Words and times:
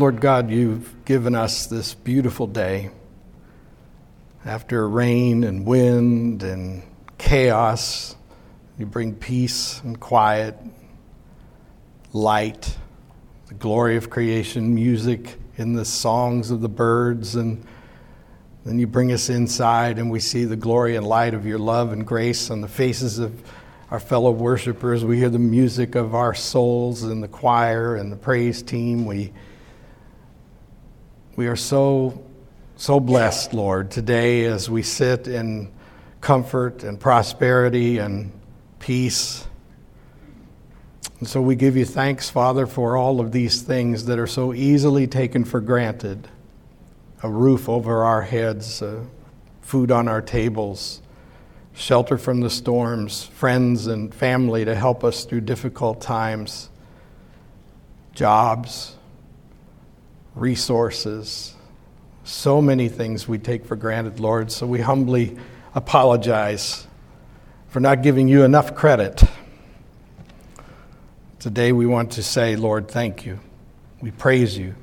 Lord 0.00 0.18
God, 0.18 0.50
you've 0.50 1.04
given 1.04 1.34
us 1.34 1.66
this 1.66 1.92
beautiful 1.92 2.46
day. 2.46 2.88
After 4.46 4.88
rain 4.88 5.44
and 5.44 5.66
wind 5.66 6.42
and 6.42 6.82
chaos, 7.18 8.16
you 8.78 8.86
bring 8.86 9.14
peace 9.14 9.78
and 9.84 10.00
quiet, 10.00 10.56
light, 12.14 12.78
the 13.48 13.54
glory 13.54 13.96
of 13.96 14.08
creation, 14.08 14.74
music 14.74 15.36
in 15.58 15.74
the 15.74 15.84
songs 15.84 16.50
of 16.50 16.62
the 16.62 16.68
birds, 16.70 17.36
and 17.36 17.62
then 18.64 18.78
you 18.78 18.86
bring 18.86 19.12
us 19.12 19.28
inside 19.28 19.98
and 19.98 20.10
we 20.10 20.18
see 20.18 20.46
the 20.46 20.56
glory 20.56 20.96
and 20.96 21.06
light 21.06 21.34
of 21.34 21.44
your 21.44 21.58
love 21.58 21.92
and 21.92 22.06
grace 22.06 22.50
on 22.50 22.62
the 22.62 22.68
faces 22.68 23.18
of 23.18 23.42
our 23.90 24.00
fellow 24.00 24.30
worshipers. 24.30 25.04
We 25.04 25.18
hear 25.18 25.28
the 25.28 25.38
music 25.38 25.94
of 25.94 26.14
our 26.14 26.32
souls 26.32 27.02
in 27.02 27.20
the 27.20 27.28
choir 27.28 27.96
and 27.96 28.10
the 28.10 28.16
praise 28.16 28.62
team. 28.62 29.04
We, 29.04 29.34
we 31.40 31.46
are 31.46 31.56
so, 31.56 32.22
so 32.76 33.00
blessed, 33.00 33.54
Lord, 33.54 33.90
today 33.90 34.44
as 34.44 34.68
we 34.68 34.82
sit 34.82 35.26
in 35.26 35.72
comfort 36.20 36.84
and 36.84 37.00
prosperity 37.00 37.96
and 37.96 38.30
peace. 38.78 39.46
And 41.18 41.26
so 41.26 41.40
we 41.40 41.56
give 41.56 41.78
you 41.78 41.86
thanks, 41.86 42.28
Father, 42.28 42.66
for 42.66 42.98
all 42.98 43.20
of 43.20 43.32
these 43.32 43.62
things 43.62 44.04
that 44.04 44.18
are 44.18 44.26
so 44.26 44.52
easily 44.52 45.06
taken 45.06 45.46
for 45.46 45.62
granted 45.62 46.28
a 47.22 47.30
roof 47.30 47.70
over 47.70 48.04
our 48.04 48.20
heads, 48.20 48.82
uh, 48.82 49.02
food 49.62 49.90
on 49.90 50.08
our 50.08 50.20
tables 50.20 51.00
shelter 51.72 52.18
from 52.18 52.42
the 52.42 52.50
storms, 52.50 53.24
friends 53.24 53.86
and 53.86 54.14
family 54.14 54.66
to 54.66 54.74
help 54.74 55.04
us 55.04 55.24
through 55.24 55.40
difficult 55.40 56.02
times, 56.02 56.68
jobs, 58.12 58.98
resources, 60.34 61.54
so 62.24 62.60
many 62.60 62.88
things 62.88 63.26
we 63.26 63.38
take 63.38 63.64
for 63.64 63.76
granted, 63.76 64.20
Lord. 64.20 64.52
So 64.52 64.66
we 64.66 64.80
humbly 64.80 65.36
apologize 65.74 66.86
for 67.68 67.80
not 67.80 68.02
giving 68.02 68.28
you 68.28 68.44
enough 68.44 68.74
credit. 68.74 69.22
Today 71.38 71.72
we 71.72 71.86
want 71.86 72.12
to 72.12 72.22
say, 72.22 72.56
Lord, 72.56 72.88
thank 72.88 73.24
you. 73.24 73.40
We 74.00 74.10
praise 74.10 74.58
you. 74.58 74.74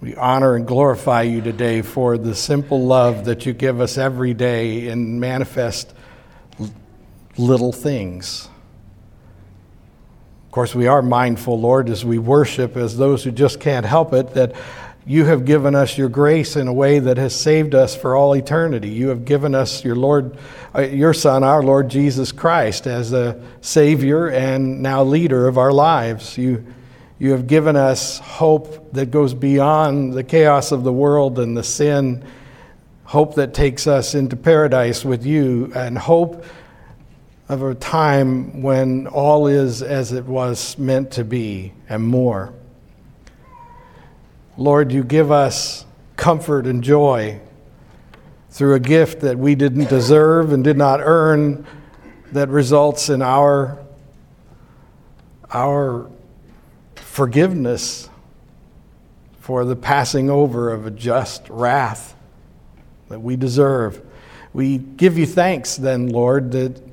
We 0.00 0.16
honor 0.16 0.56
and 0.56 0.66
glorify 0.66 1.22
you 1.22 1.40
today 1.40 1.82
for 1.82 2.18
the 2.18 2.34
simple 2.34 2.84
love 2.84 3.26
that 3.26 3.46
you 3.46 3.52
give 3.52 3.80
us 3.80 3.96
every 3.96 4.34
day 4.34 4.88
in 4.88 5.20
manifest 5.20 5.94
little 7.38 7.72
things. 7.72 8.48
Of 10.52 10.54
course, 10.54 10.74
we 10.74 10.86
are 10.86 11.00
mindful, 11.00 11.58
Lord, 11.58 11.88
as 11.88 12.04
we 12.04 12.18
worship, 12.18 12.76
as 12.76 12.98
those 12.98 13.24
who 13.24 13.30
just 13.30 13.58
can't 13.58 13.86
help 13.86 14.12
it, 14.12 14.34
that 14.34 14.54
you 15.06 15.24
have 15.24 15.46
given 15.46 15.74
us 15.74 15.96
your 15.96 16.10
grace 16.10 16.56
in 16.56 16.68
a 16.68 16.72
way 16.74 16.98
that 16.98 17.16
has 17.16 17.34
saved 17.34 17.74
us 17.74 17.96
for 17.96 18.14
all 18.14 18.36
eternity. 18.36 18.90
You 18.90 19.08
have 19.08 19.24
given 19.24 19.54
us 19.54 19.82
your 19.82 19.96
Lord, 19.96 20.36
uh, 20.74 20.82
your 20.82 21.14
Son, 21.14 21.42
our 21.42 21.62
Lord 21.62 21.88
Jesus 21.88 22.32
Christ, 22.32 22.86
as 22.86 23.14
a 23.14 23.42
Savior 23.62 24.28
and 24.28 24.82
now 24.82 25.02
leader 25.02 25.48
of 25.48 25.56
our 25.56 25.72
lives. 25.72 26.36
You 26.36 26.66
you 27.18 27.30
have 27.30 27.46
given 27.46 27.74
us 27.74 28.18
hope 28.18 28.92
that 28.92 29.10
goes 29.10 29.32
beyond 29.32 30.12
the 30.12 30.22
chaos 30.22 30.70
of 30.70 30.84
the 30.84 30.92
world 30.92 31.38
and 31.38 31.56
the 31.56 31.64
sin, 31.64 32.26
hope 33.04 33.36
that 33.36 33.54
takes 33.54 33.86
us 33.86 34.14
into 34.14 34.36
paradise 34.36 35.02
with 35.02 35.24
you, 35.24 35.72
and 35.74 35.96
hope 35.96 36.44
of 37.52 37.62
a 37.62 37.74
time 37.74 38.62
when 38.62 39.06
all 39.08 39.46
is 39.46 39.82
as 39.82 40.10
it 40.12 40.24
was 40.24 40.78
meant 40.78 41.10
to 41.10 41.22
be 41.22 41.70
and 41.86 42.02
more. 42.02 42.54
Lord, 44.56 44.90
you 44.90 45.04
give 45.04 45.30
us 45.30 45.84
comfort 46.16 46.66
and 46.66 46.82
joy 46.82 47.38
through 48.48 48.74
a 48.74 48.80
gift 48.80 49.20
that 49.20 49.38
we 49.38 49.54
didn't 49.54 49.90
deserve 49.90 50.54
and 50.54 50.64
did 50.64 50.78
not 50.78 51.00
earn 51.02 51.66
that 52.32 52.48
results 52.48 53.10
in 53.10 53.20
our, 53.20 53.78
our 55.50 56.10
forgiveness 56.94 58.08
for 59.40 59.66
the 59.66 59.76
passing 59.76 60.30
over 60.30 60.72
of 60.72 60.86
a 60.86 60.90
just 60.90 61.46
wrath 61.50 62.16
that 63.10 63.20
we 63.20 63.36
deserve. 63.36 64.00
We 64.54 64.78
give 64.78 65.18
you 65.18 65.26
thanks 65.26 65.76
then, 65.76 66.08
Lord, 66.08 66.52
that 66.52 66.91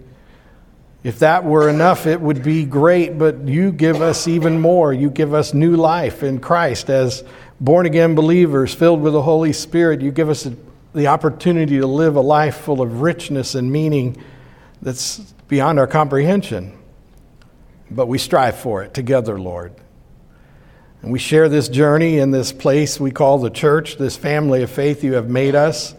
if 1.03 1.19
that 1.19 1.45
were 1.45 1.69
enough, 1.69 2.05
it 2.05 2.19
would 2.19 2.43
be 2.43 2.65
great, 2.65 3.17
but 3.17 3.47
you 3.47 3.71
give 3.71 4.01
us 4.01 4.27
even 4.27 4.59
more. 4.59 4.91
You 4.91 5.09
give 5.09 5.33
us 5.33 5.53
new 5.53 5.77
life 5.77 6.23
in 6.23 6.39
Christ 6.39 6.89
as 6.89 7.23
born 7.61 7.85
again 7.85 8.15
believers 8.15 8.73
filled 8.73 9.01
with 9.01 9.13
the 9.13 9.21
Holy 9.21 9.53
Spirit. 9.53 10.01
You 10.01 10.11
give 10.11 10.29
us 10.29 10.49
the 10.93 11.07
opportunity 11.07 11.79
to 11.79 11.87
live 11.87 12.15
a 12.15 12.21
life 12.21 12.57
full 12.57 12.81
of 12.81 13.01
richness 13.01 13.55
and 13.55 13.71
meaning 13.71 14.21
that's 14.81 15.19
beyond 15.47 15.79
our 15.79 15.87
comprehension. 15.87 16.77
But 17.89 18.07
we 18.07 18.17
strive 18.17 18.57
for 18.57 18.83
it 18.83 18.93
together, 18.93 19.39
Lord. 19.39 19.73
And 21.01 21.13
we 21.13 21.19
share 21.19 21.47
this 21.47 21.69
journey 21.69 22.17
in 22.17 22.31
this 22.31 22.51
place 22.51 22.99
we 22.99 23.11
call 23.11 23.39
the 23.39 23.49
church, 23.49 23.97
this 23.97 24.17
family 24.17 24.63
of 24.63 24.69
faith 24.69 25.01
you 25.03 25.13
have 25.13 25.29
made 25.29 25.55
us. 25.55 25.95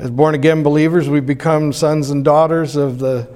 As 0.00 0.10
born 0.10 0.34
again 0.34 0.64
believers, 0.64 1.08
we 1.08 1.20
become 1.20 1.72
sons 1.72 2.10
and 2.10 2.24
daughters 2.24 2.74
of 2.74 2.98
the, 2.98 3.28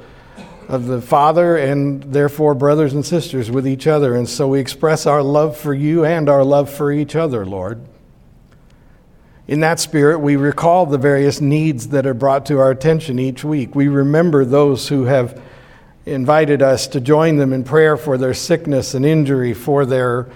of 0.69 0.87
the 0.87 1.01
Father 1.01 1.57
and 1.57 2.03
therefore 2.03 2.55
brothers 2.55 2.93
and 2.93 3.05
sisters 3.05 3.51
with 3.51 3.67
each 3.67 3.87
other. 3.87 4.15
And 4.15 4.29
so 4.29 4.49
we 4.49 4.61
express 4.61 5.07
our 5.07 5.23
love 5.23 5.57
for 5.57 5.73
you 5.73 6.05
and 6.05 6.29
our 6.29 6.45
love 6.45 6.71
for 6.71 6.93
each 6.93 7.17
other, 7.17 7.47
Lord. 7.47 7.81
In 9.47 9.61
that 9.61 9.81
spirit, 9.81 10.19
we 10.19 10.37
recall 10.37 10.85
the 10.85 10.99
various 10.99 11.41
needs 11.41 11.89
that 11.89 12.07
are 12.07 12.13
brought 12.13 12.45
to 12.47 12.59
our 12.59 12.71
attention 12.71 13.19
each 13.19 13.43
week. 13.43 13.75
We 13.75 13.89
remember 13.89 14.45
those 14.45 14.89
who 14.89 15.07
have 15.07 15.41
invited 16.05 16.61
us 16.61 16.87
to 16.89 17.01
join 17.01 17.39
them 17.39 17.55
in 17.55 17.65
prayer 17.65 17.97
for 17.97 18.19
their 18.19 18.35
sickness 18.35 18.93
and 18.93 19.07
injury, 19.07 19.55
for 19.55 19.87
their 19.87 20.29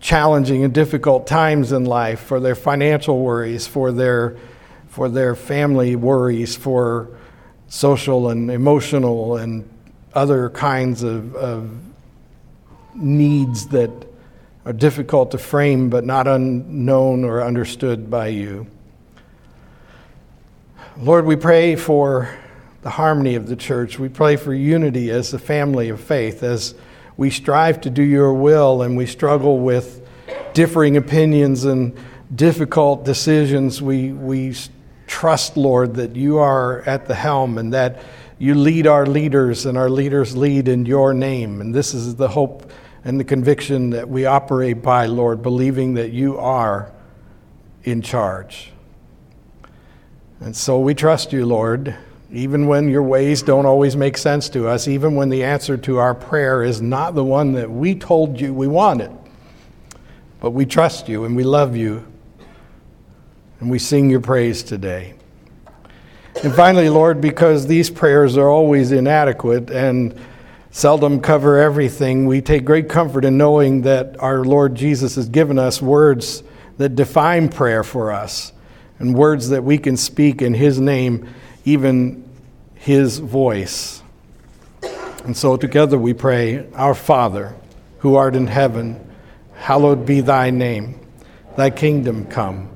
challenging 0.00 0.64
and 0.64 0.72
difficult 0.72 1.26
times 1.26 1.70
in 1.70 1.84
life, 1.84 2.20
for 2.20 2.40
their 2.40 2.54
financial 2.54 3.18
worries, 3.18 3.66
for 3.66 3.92
their, 3.92 4.38
for 4.88 5.10
their 5.10 5.34
family 5.34 5.94
worries, 5.94 6.56
for 6.56 7.10
social 7.76 8.30
and 8.30 8.50
emotional 8.50 9.36
and 9.36 9.68
other 10.14 10.48
kinds 10.48 11.02
of, 11.02 11.36
of 11.36 11.70
needs 12.94 13.66
that 13.66 13.90
are 14.64 14.72
difficult 14.72 15.30
to 15.30 15.36
frame 15.36 15.90
but 15.90 16.02
not 16.02 16.26
unknown 16.26 17.22
or 17.22 17.42
understood 17.42 18.10
by 18.10 18.28
you. 18.28 18.66
Lord, 20.96 21.26
we 21.26 21.36
pray 21.36 21.76
for 21.76 22.34
the 22.80 22.88
harmony 22.88 23.34
of 23.34 23.46
the 23.46 23.56
church. 23.56 23.98
We 23.98 24.08
pray 24.08 24.36
for 24.36 24.54
unity 24.54 25.10
as 25.10 25.34
a 25.34 25.38
family 25.38 25.90
of 25.90 26.00
faith, 26.00 26.42
as 26.42 26.74
we 27.18 27.28
strive 27.28 27.82
to 27.82 27.90
do 27.90 28.02
your 28.02 28.32
will 28.32 28.80
and 28.80 28.96
we 28.96 29.04
struggle 29.04 29.58
with 29.58 30.00
differing 30.54 30.96
opinions 30.96 31.66
and 31.66 31.94
difficult 32.34 33.04
decisions, 33.04 33.82
we, 33.82 34.12
we 34.12 34.54
trust, 35.06 35.56
Lord, 35.56 35.94
that 35.94 36.16
you 36.16 36.38
are 36.38 36.82
at 36.82 37.06
the 37.06 37.14
helm 37.14 37.58
and 37.58 37.72
that 37.72 38.02
you 38.38 38.54
lead 38.54 38.86
our 38.86 39.06
leaders 39.06 39.66
and 39.66 39.78
our 39.78 39.88
leaders 39.88 40.36
lead 40.36 40.68
in 40.68 40.86
your 40.86 41.14
name. 41.14 41.60
And 41.60 41.74
this 41.74 41.94
is 41.94 42.16
the 42.16 42.28
hope 42.28 42.70
and 43.04 43.18
the 43.18 43.24
conviction 43.24 43.90
that 43.90 44.08
we 44.08 44.26
operate 44.26 44.82
by, 44.82 45.06
Lord, 45.06 45.42
believing 45.42 45.94
that 45.94 46.12
you 46.12 46.38
are 46.38 46.92
in 47.84 48.02
charge. 48.02 48.72
And 50.40 50.54
so 50.54 50.80
we 50.80 50.94
trust 50.94 51.32
you, 51.32 51.46
Lord 51.46 51.96
even 52.32 52.66
when 52.66 52.88
your 52.88 53.02
ways 53.02 53.42
don't 53.42 53.66
always 53.66 53.96
make 53.96 54.18
sense 54.18 54.48
to 54.50 54.68
us, 54.68 54.88
even 54.88 55.14
when 55.14 55.28
the 55.28 55.44
answer 55.44 55.76
to 55.76 55.98
our 55.98 56.14
prayer 56.14 56.62
is 56.62 56.82
not 56.82 57.14
the 57.14 57.24
one 57.24 57.52
that 57.52 57.70
we 57.70 57.94
told 57.94 58.40
you 58.40 58.52
we 58.52 58.66
wanted. 58.66 59.10
But 60.40 60.50
we 60.50 60.66
trust 60.66 61.08
you 61.08 61.24
and 61.24 61.36
we 61.36 61.44
love 61.44 61.76
you, 61.76 62.06
and 63.60 63.70
we 63.70 63.78
sing 63.78 64.10
your 64.10 64.20
praise 64.20 64.62
today. 64.62 65.14
And 66.42 66.54
finally, 66.54 66.90
Lord, 66.90 67.20
because 67.20 67.66
these 67.66 67.88
prayers 67.88 68.36
are 68.36 68.48
always 68.48 68.92
inadequate 68.92 69.70
and 69.70 70.18
seldom 70.70 71.20
cover 71.20 71.58
everything, 71.58 72.26
we 72.26 72.42
take 72.42 72.64
great 72.64 72.88
comfort 72.88 73.24
in 73.24 73.38
knowing 73.38 73.82
that 73.82 74.20
our 74.20 74.44
Lord 74.44 74.74
Jesus 74.74 75.14
has 75.14 75.28
given 75.28 75.58
us 75.58 75.80
words 75.80 76.42
that 76.76 76.90
define 76.90 77.48
prayer 77.48 77.82
for 77.82 78.12
us 78.12 78.52
and 78.98 79.14
words 79.14 79.48
that 79.48 79.64
we 79.64 79.78
can 79.78 79.96
speak 79.96 80.42
in 80.42 80.52
His 80.52 80.78
name 80.78 81.26
even 81.66 82.24
his 82.76 83.18
voice. 83.18 84.00
And 85.24 85.36
so 85.36 85.56
together 85.56 85.98
we 85.98 86.14
pray, 86.14 86.70
Our 86.72 86.94
Father, 86.94 87.54
who 87.98 88.14
art 88.14 88.36
in 88.36 88.46
heaven, 88.46 89.04
hallowed 89.54 90.06
be 90.06 90.20
thy 90.20 90.50
name. 90.50 91.00
Thy 91.56 91.70
kingdom 91.70 92.26
come, 92.26 92.75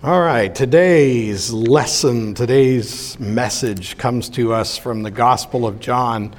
All 0.00 0.20
right, 0.20 0.54
today's 0.54 1.52
lesson, 1.52 2.32
today's 2.32 3.18
message 3.18 3.98
comes 3.98 4.28
to 4.28 4.52
us 4.52 4.78
from 4.78 5.02
the 5.02 5.10
Gospel 5.10 5.66
of 5.66 5.80
John, 5.80 6.36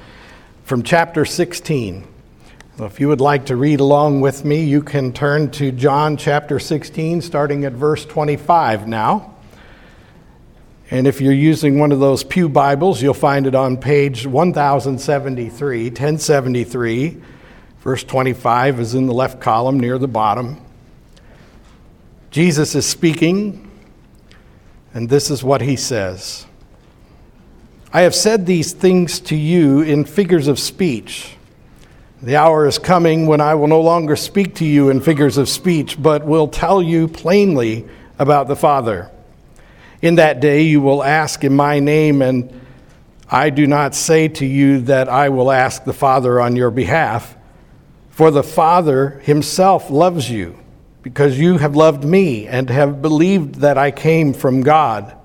from 0.64 0.82
chapter 0.82 1.26
16. 1.26 2.08
If 2.78 3.00
you 3.00 3.08
would 3.08 3.20
like 3.20 3.44
to 3.46 3.56
read 3.56 3.80
along 3.80 4.22
with 4.22 4.46
me, 4.46 4.64
you 4.64 4.82
can 4.82 5.12
turn 5.12 5.50
to 5.50 5.72
John 5.72 6.16
chapter 6.16 6.58
16, 6.58 7.20
starting 7.20 7.66
at 7.66 7.74
verse 7.74 8.06
25 8.06 8.88
now. 8.88 9.34
And 10.90 11.06
if 11.06 11.20
you're 11.20 11.34
using 11.34 11.78
one 11.78 11.92
of 11.92 12.00
those 12.00 12.24
Pew 12.24 12.48
Bibles, 12.48 13.02
you'll 13.02 13.12
find 13.12 13.46
it 13.46 13.54
on 13.54 13.76
page 13.76 14.26
1073, 14.26 15.84
1073. 15.84 17.22
Verse 17.80 18.04
25 18.04 18.80
is 18.80 18.94
in 18.94 19.06
the 19.06 19.12
left 19.12 19.38
column 19.38 19.78
near 19.78 19.98
the 19.98 20.08
bottom. 20.08 20.62
Jesus 22.30 22.76
is 22.76 22.86
speaking, 22.86 23.68
and 24.94 25.08
this 25.08 25.30
is 25.30 25.42
what 25.42 25.60
he 25.60 25.76
says 25.76 26.46
I 27.92 28.02
have 28.02 28.14
said 28.14 28.46
these 28.46 28.72
things 28.72 29.18
to 29.20 29.36
you 29.36 29.80
in 29.80 30.04
figures 30.04 30.46
of 30.46 30.60
speech. 30.60 31.34
The 32.22 32.36
hour 32.36 32.66
is 32.66 32.78
coming 32.78 33.26
when 33.26 33.40
I 33.40 33.54
will 33.54 33.66
no 33.66 33.80
longer 33.80 34.14
speak 34.14 34.54
to 34.56 34.64
you 34.64 34.90
in 34.90 35.00
figures 35.00 35.38
of 35.38 35.48
speech, 35.48 36.00
but 36.00 36.24
will 36.24 36.46
tell 36.46 36.80
you 36.80 37.08
plainly 37.08 37.88
about 38.16 38.46
the 38.46 38.54
Father. 38.54 39.10
In 40.02 40.16
that 40.16 40.38
day 40.38 40.62
you 40.62 40.80
will 40.80 41.02
ask 41.02 41.42
in 41.42 41.56
my 41.56 41.80
name, 41.80 42.22
and 42.22 42.60
I 43.28 43.50
do 43.50 43.66
not 43.66 43.96
say 43.96 44.28
to 44.28 44.46
you 44.46 44.82
that 44.82 45.08
I 45.08 45.30
will 45.30 45.50
ask 45.50 45.82
the 45.82 45.92
Father 45.92 46.40
on 46.40 46.54
your 46.54 46.70
behalf, 46.70 47.36
for 48.10 48.30
the 48.30 48.44
Father 48.44 49.18
himself 49.24 49.90
loves 49.90 50.30
you, 50.30 50.59
because 51.02 51.38
you 51.38 51.58
have 51.58 51.76
loved 51.76 52.04
me 52.04 52.46
and 52.46 52.68
have 52.68 53.00
believed 53.00 53.56
that 53.56 53.78
I 53.78 53.90
came 53.90 54.32
from 54.32 54.62
God. 54.62 55.16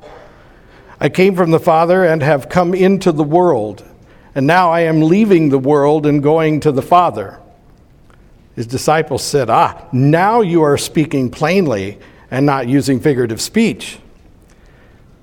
I 1.00 1.10
came 1.10 1.36
from 1.36 1.52
the 1.52 1.60
Father 1.60 2.06
and 2.06 2.22
have 2.22 2.50
come 2.50 2.74
into 2.74 3.12
the 3.12 3.24
world. 3.24 3.84
And 4.34 4.48
now 4.48 4.72
I 4.72 4.82
am 4.82 5.02
leaving 5.02 5.50
the 5.50 5.60
world 5.60 6.06
and 6.06 6.24
going 6.24 6.62
to 6.62 6.72
the 6.72 6.82
Father. 6.82 7.40
His 8.56 8.68
disciples 8.68 9.24
said, 9.24 9.50
Ah, 9.50 9.86
now 9.92 10.42
you 10.42 10.62
are 10.62 10.78
speaking 10.78 11.30
plainly 11.30 12.00
and 12.32 12.46
not 12.46 12.68
using 12.68 13.00
figurative 13.00 13.42
speech. 13.42 14.00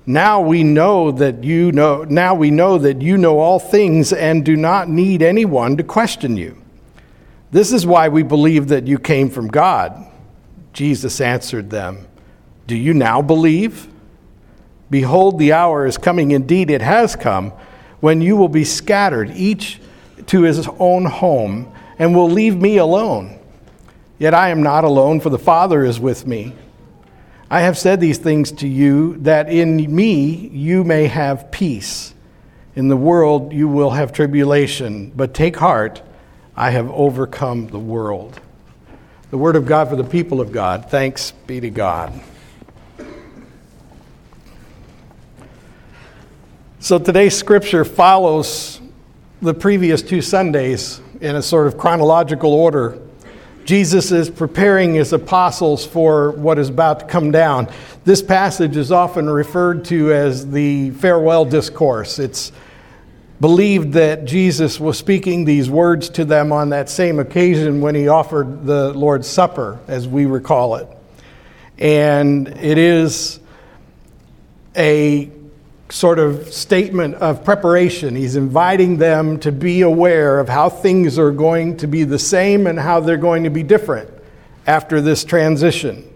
Now 0.05 0.41
we 0.41 0.63
know 0.63 1.11
that 1.11 1.43
you 1.43 1.71
know 1.71 2.03
now 2.03 2.35
we 2.35 2.51
know 2.51 2.77
that 2.77 3.01
you 3.01 3.17
know 3.17 3.39
all 3.39 3.59
things 3.59 4.11
and 4.11 4.43
do 4.43 4.55
not 4.55 4.89
need 4.89 5.21
anyone 5.21 5.77
to 5.77 5.83
question 5.83 6.35
you. 6.35 6.61
This 7.51 7.71
is 7.71 7.85
why 7.85 8.09
we 8.09 8.21
believe 8.21 8.67
that 8.67 8.85
you 8.85 8.99
came 8.99 9.29
from 9.29 9.47
God. 9.47 10.05
Jesus 10.73 11.21
answered 11.21 11.69
them, 11.69 12.07
Do 12.67 12.75
you 12.75 12.93
now 12.93 13.21
believe? 13.21 13.87
Behold, 14.89 15.39
the 15.39 15.53
hour 15.53 15.85
is 15.85 15.97
coming, 15.97 16.31
indeed 16.31 16.69
it 16.69 16.81
has 16.81 17.15
come 17.15 17.53
when 17.99 18.19
you 18.19 18.35
will 18.35 18.49
be 18.49 18.65
scattered, 18.65 19.31
each 19.31 19.79
to 20.25 20.41
his 20.41 20.67
own 20.77 21.05
home, 21.05 21.73
and 21.97 22.13
will 22.13 22.29
leave 22.29 22.59
me 22.59 22.77
alone. 22.77 23.39
Yet 24.19 24.33
I 24.33 24.49
am 24.49 24.61
not 24.61 24.83
alone, 24.83 25.21
for 25.21 25.29
the 25.29 25.39
Father 25.39 25.85
is 25.85 25.99
with 25.99 26.27
me. 26.27 26.53
I 27.49 27.61
have 27.61 27.77
said 27.77 28.01
these 28.01 28.17
things 28.17 28.51
to 28.53 28.67
you, 28.67 29.15
that 29.19 29.47
in 29.47 29.95
me 29.95 30.49
you 30.49 30.83
may 30.83 31.07
have 31.07 31.49
peace. 31.49 32.13
In 32.75 32.87
the 32.87 32.97
world 32.97 33.53
you 33.53 33.67
will 33.67 33.91
have 33.91 34.11
tribulation, 34.11 35.11
but 35.15 35.33
take 35.33 35.55
heart, 35.55 36.01
I 36.55 36.71
have 36.71 36.91
overcome 36.91 37.67
the 37.67 37.79
world. 37.79 38.41
The 39.33 39.39
word 39.39 39.55
of 39.55 39.65
God 39.65 39.89
for 39.89 39.95
the 39.95 40.03
people 40.03 40.41
of 40.41 40.51
God. 40.51 40.91
Thanks 40.91 41.31
be 41.47 41.59
to 41.59 41.71
God. 41.71 42.13
So 46.79 46.99
today's 46.99 47.35
scripture 47.35 47.83
follows 47.83 48.79
the 49.41 49.55
previous 49.55 50.03
two 50.03 50.21
Sundays 50.21 51.01
in 51.19 51.35
a 51.35 51.41
sort 51.41 51.65
of 51.65 51.79
chronological 51.79 52.53
order. 52.53 52.99
Jesus 53.65 54.11
is 54.11 54.29
preparing 54.29 54.93
his 54.93 55.13
apostles 55.13 55.83
for 55.83 56.29
what 56.33 56.59
is 56.59 56.69
about 56.69 56.99
to 56.99 57.07
come 57.07 57.31
down. 57.31 57.69
This 58.05 58.21
passage 58.21 58.77
is 58.77 58.91
often 58.91 59.27
referred 59.27 59.83
to 59.85 60.13
as 60.13 60.51
the 60.51 60.91
farewell 60.91 61.43
discourse. 61.43 62.19
It's 62.19 62.51
believed 63.39 63.93
that 63.93 64.25
Jesus 64.25 64.79
was 64.79 64.97
speaking 64.97 65.45
these 65.45 65.69
words 65.69 66.09
to 66.09 66.25
them 66.25 66.51
on 66.51 66.69
that 66.69 66.89
same 66.89 67.19
occasion 67.19 67.81
when 67.81 67.95
he 67.95 68.07
offered 68.07 68.65
the 68.65 68.93
Lord's 68.93 69.27
Supper, 69.27 69.79
as 69.87 70.07
we 70.07 70.25
recall 70.25 70.75
it. 70.75 70.87
And 71.77 72.47
it 72.47 72.77
is 72.77 73.39
a 74.75 75.29
sort 75.89 76.17
of 76.17 76.51
statement 76.53 77.15
of 77.15 77.43
preparation. 77.43 78.15
He's 78.15 78.35
inviting 78.35 78.97
them 78.97 79.39
to 79.41 79.51
be 79.51 79.81
aware 79.81 80.39
of 80.39 80.49
how 80.49 80.69
things 80.69 81.19
are 81.19 81.31
going 81.31 81.77
to 81.77 81.87
be 81.87 82.03
the 82.03 82.17
same 82.17 82.65
and 82.65 82.79
how 82.79 82.99
they're 82.99 83.17
going 83.17 83.43
to 83.43 83.49
be 83.49 83.61
different 83.61 84.09
after 84.65 85.01
this 85.01 85.23
transition. 85.23 86.09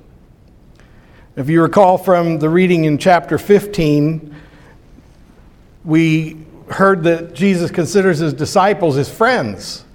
If 1.36 1.50
you 1.50 1.62
recall 1.62 2.00
from 2.00 2.40
the 2.40 2.50
reading 2.50 2.86
in 2.86 2.98
chapter 2.98 3.38
15, 3.38 4.36
we 5.86 6.47
heard 6.70 7.04
that 7.04 7.34
Jesus 7.34 7.72
considers 7.72 8.20
his 8.20 8.34
disciples 8.34 8.96
his 8.96 9.10
friends. 9.10 9.86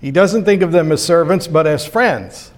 He 0.00 0.10
doesn't 0.10 0.44
think 0.44 0.62
of 0.62 0.72
them 0.72 0.92
as 0.92 1.02
servants, 1.02 1.46
but 1.46 1.66
as 1.66 1.86
friends. 1.86 2.52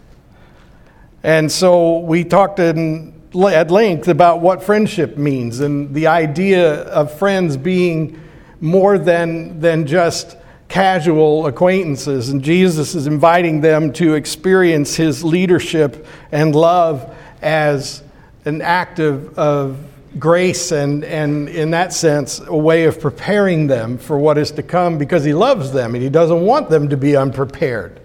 And 1.23 1.51
so 1.51 1.99
we 1.99 2.25
talked 2.25 2.59
in 2.59 3.15
at 3.35 3.71
length 3.71 4.09
about 4.09 4.41
what 4.41 4.63
friendship 4.63 5.17
means 5.17 5.61
and 5.61 5.95
the 5.95 6.07
idea 6.07 6.83
of 6.85 7.17
friends 7.17 7.57
being 7.57 8.21
more 8.61 8.99
than, 8.99 9.61
than 9.61 9.87
just 9.87 10.37
casual 10.69 11.47
acquaintances. 11.47 12.31
And 12.31 12.43
Jesus 12.43 12.95
is 12.95 13.07
inviting 13.07 13.61
them 13.61 13.93
to 13.95 14.15
experience 14.15 14.95
his 14.97 15.23
leadership 15.23 16.07
and 16.33 16.55
love 16.55 17.15
as 17.43 18.03
an 18.45 18.63
act 18.63 18.99
of, 18.99 19.39
of 19.39 19.79
grace 20.19 20.73
and, 20.73 21.05
and, 21.05 21.49
in 21.49 21.71
that 21.71 21.93
sense, 21.93 22.41
a 22.41 22.57
way 22.57 22.85
of 22.85 23.01
preparing 23.01 23.67
them 23.67 23.97
for 23.97 24.19
what 24.19 24.39
is 24.39 24.51
to 24.53 24.63
come 24.63 24.99
because 24.99 25.25
he 25.25 25.33
loves 25.33 25.73
them 25.73 25.95
and 25.95 26.03
he 26.03 26.11
doesn't 26.11 26.41
want 26.41 26.69
them 26.69 26.89
to 26.89 26.97
be 26.97 27.17
unprepared. 27.17 28.01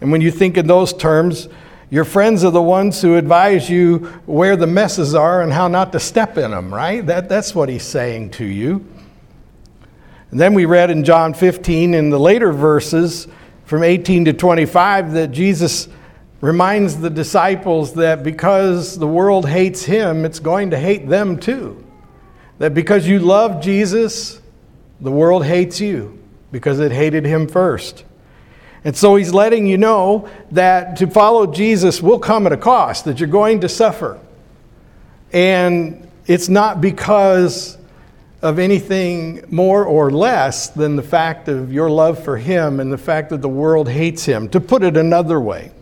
And 0.00 0.12
when 0.12 0.20
you 0.20 0.30
think 0.30 0.56
in 0.56 0.66
those 0.66 0.92
terms, 0.92 1.48
your 1.90 2.04
friends 2.04 2.44
are 2.44 2.50
the 2.50 2.62
ones 2.62 3.00
who 3.00 3.16
advise 3.16 3.70
you 3.70 3.98
where 4.26 4.56
the 4.56 4.66
messes 4.66 5.14
are 5.14 5.42
and 5.42 5.52
how 5.52 5.68
not 5.68 5.92
to 5.92 6.00
step 6.00 6.36
in 6.36 6.50
them, 6.50 6.72
right? 6.72 7.04
That, 7.06 7.28
that's 7.28 7.54
what 7.54 7.68
he's 7.68 7.84
saying 7.84 8.30
to 8.32 8.44
you. 8.44 8.84
And 10.30 10.38
then 10.38 10.52
we 10.52 10.66
read 10.66 10.90
in 10.90 11.04
John 11.04 11.32
15 11.32 11.94
in 11.94 12.10
the 12.10 12.20
later 12.20 12.52
verses 12.52 13.26
from 13.64 13.82
18 13.82 14.26
to 14.26 14.32
25 14.34 15.12
that 15.12 15.28
Jesus 15.28 15.88
reminds 16.40 16.98
the 16.98 17.10
disciples 17.10 17.94
that 17.94 18.22
because 18.22 18.98
the 18.98 19.06
world 19.06 19.48
hates 19.48 19.84
him, 19.84 20.24
it's 20.24 20.38
going 20.38 20.70
to 20.70 20.78
hate 20.78 21.08
them 21.08 21.38
too. 21.38 21.84
That 22.58 22.74
because 22.74 23.06
you 23.06 23.18
love 23.18 23.60
Jesus, 23.60 24.40
the 25.00 25.10
world 25.10 25.44
hates 25.44 25.80
you 25.80 26.18
because 26.52 26.80
it 26.80 26.92
hated 26.92 27.24
him 27.24 27.48
first. 27.48 28.04
And 28.84 28.96
so 28.96 29.16
he's 29.16 29.34
letting 29.34 29.66
you 29.66 29.76
know 29.76 30.28
that 30.52 30.96
to 30.96 31.08
follow 31.08 31.46
Jesus 31.46 32.00
will 32.00 32.18
come 32.18 32.46
at 32.46 32.52
a 32.52 32.56
cost, 32.56 33.04
that 33.04 33.18
you're 33.18 33.28
going 33.28 33.60
to 33.60 33.68
suffer. 33.68 34.20
And 35.32 36.08
it's 36.26 36.48
not 36.48 36.80
because 36.80 37.76
of 38.40 38.58
anything 38.60 39.44
more 39.50 39.84
or 39.84 40.10
less 40.10 40.68
than 40.70 40.94
the 40.94 41.02
fact 41.02 41.48
of 41.48 41.72
your 41.72 41.90
love 41.90 42.22
for 42.22 42.36
him 42.36 42.78
and 42.78 42.92
the 42.92 42.98
fact 42.98 43.30
that 43.30 43.42
the 43.42 43.48
world 43.48 43.88
hates 43.88 44.24
him. 44.24 44.48
To 44.50 44.60
put 44.60 44.84
it 44.84 44.96
another 44.96 45.40
way, 45.40 45.72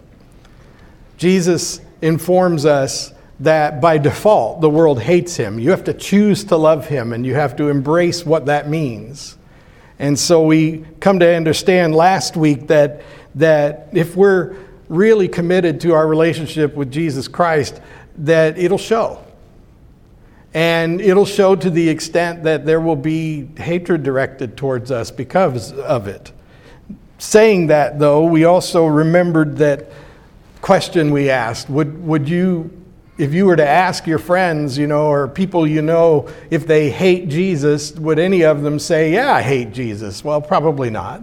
Jesus 1.16 1.80
informs 2.02 2.66
us 2.66 3.12
that 3.40 3.80
by 3.80 3.98
default 3.98 4.60
the 4.60 4.70
world 4.70 5.00
hates 5.00 5.36
him. 5.36 5.58
You 5.58 5.70
have 5.70 5.84
to 5.84 5.94
choose 5.94 6.44
to 6.44 6.56
love 6.56 6.86
him 6.86 7.12
and 7.12 7.24
you 7.24 7.34
have 7.34 7.56
to 7.56 7.68
embrace 7.68 8.24
what 8.24 8.46
that 8.46 8.68
means. 8.68 9.36
And 9.98 10.18
so 10.18 10.42
we 10.42 10.84
come 11.00 11.18
to 11.20 11.36
understand 11.36 11.94
last 11.94 12.36
week 12.36 12.66
that, 12.68 13.02
that 13.34 13.88
if 13.92 14.14
we're 14.16 14.56
really 14.88 15.28
committed 15.28 15.80
to 15.82 15.94
our 15.94 16.06
relationship 16.06 16.74
with 16.74 16.92
Jesus 16.92 17.28
Christ, 17.28 17.80
that 18.18 18.58
it'll 18.58 18.78
show. 18.78 19.22
And 20.54 21.00
it'll 21.00 21.26
show 21.26 21.54
to 21.56 21.68
the 21.68 21.88
extent 21.88 22.44
that 22.44 22.64
there 22.64 22.80
will 22.80 22.96
be 22.96 23.48
hatred 23.58 24.02
directed 24.02 24.56
towards 24.56 24.90
us 24.90 25.10
because 25.10 25.72
of 25.72 26.08
it. 26.08 26.32
Saying 27.18 27.66
that, 27.68 27.98
though, 27.98 28.24
we 28.24 28.44
also 28.44 28.86
remembered 28.86 29.56
that 29.58 29.90
question 30.66 31.12
we 31.12 31.30
asked. 31.30 31.70
Would, 31.70 32.04
would 32.04 32.28
you, 32.28 32.68
if 33.18 33.32
you 33.32 33.46
were 33.46 33.54
to 33.54 33.66
ask 33.66 34.04
your 34.04 34.18
friends, 34.18 34.76
you 34.76 34.88
know, 34.88 35.06
or 35.06 35.28
people 35.28 35.64
you 35.64 35.80
know, 35.80 36.28
if 36.50 36.66
they 36.66 36.90
hate 36.90 37.28
Jesus, 37.28 37.92
would 37.92 38.18
any 38.18 38.42
of 38.42 38.62
them 38.62 38.80
say, 38.80 39.12
Yeah, 39.12 39.32
I 39.32 39.42
hate 39.42 39.70
Jesus? 39.70 40.24
Well, 40.24 40.42
probably 40.42 40.90
not. 40.90 41.22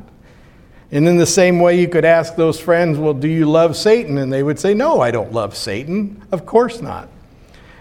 And 0.94 1.06
in 1.10 1.18
the 1.18 1.26
same 1.26 1.60
way, 1.60 1.78
you 1.78 1.90
could 1.90 2.06
ask 2.06 2.38
those 2.38 2.58
friends, 2.58 2.98
Well, 2.98 3.14
do 3.14 3.28
you 3.28 3.46
love 3.46 3.76
Satan? 3.76 4.18
And 4.18 4.32
they 4.32 4.44
would 4.44 4.60
say, 4.60 4.74
No, 4.74 5.02
I 5.02 5.12
don't 5.12 5.34
love 5.34 5.58
Satan. 5.58 6.26
Of 6.32 6.46
course 6.46 6.82
not. 6.82 7.10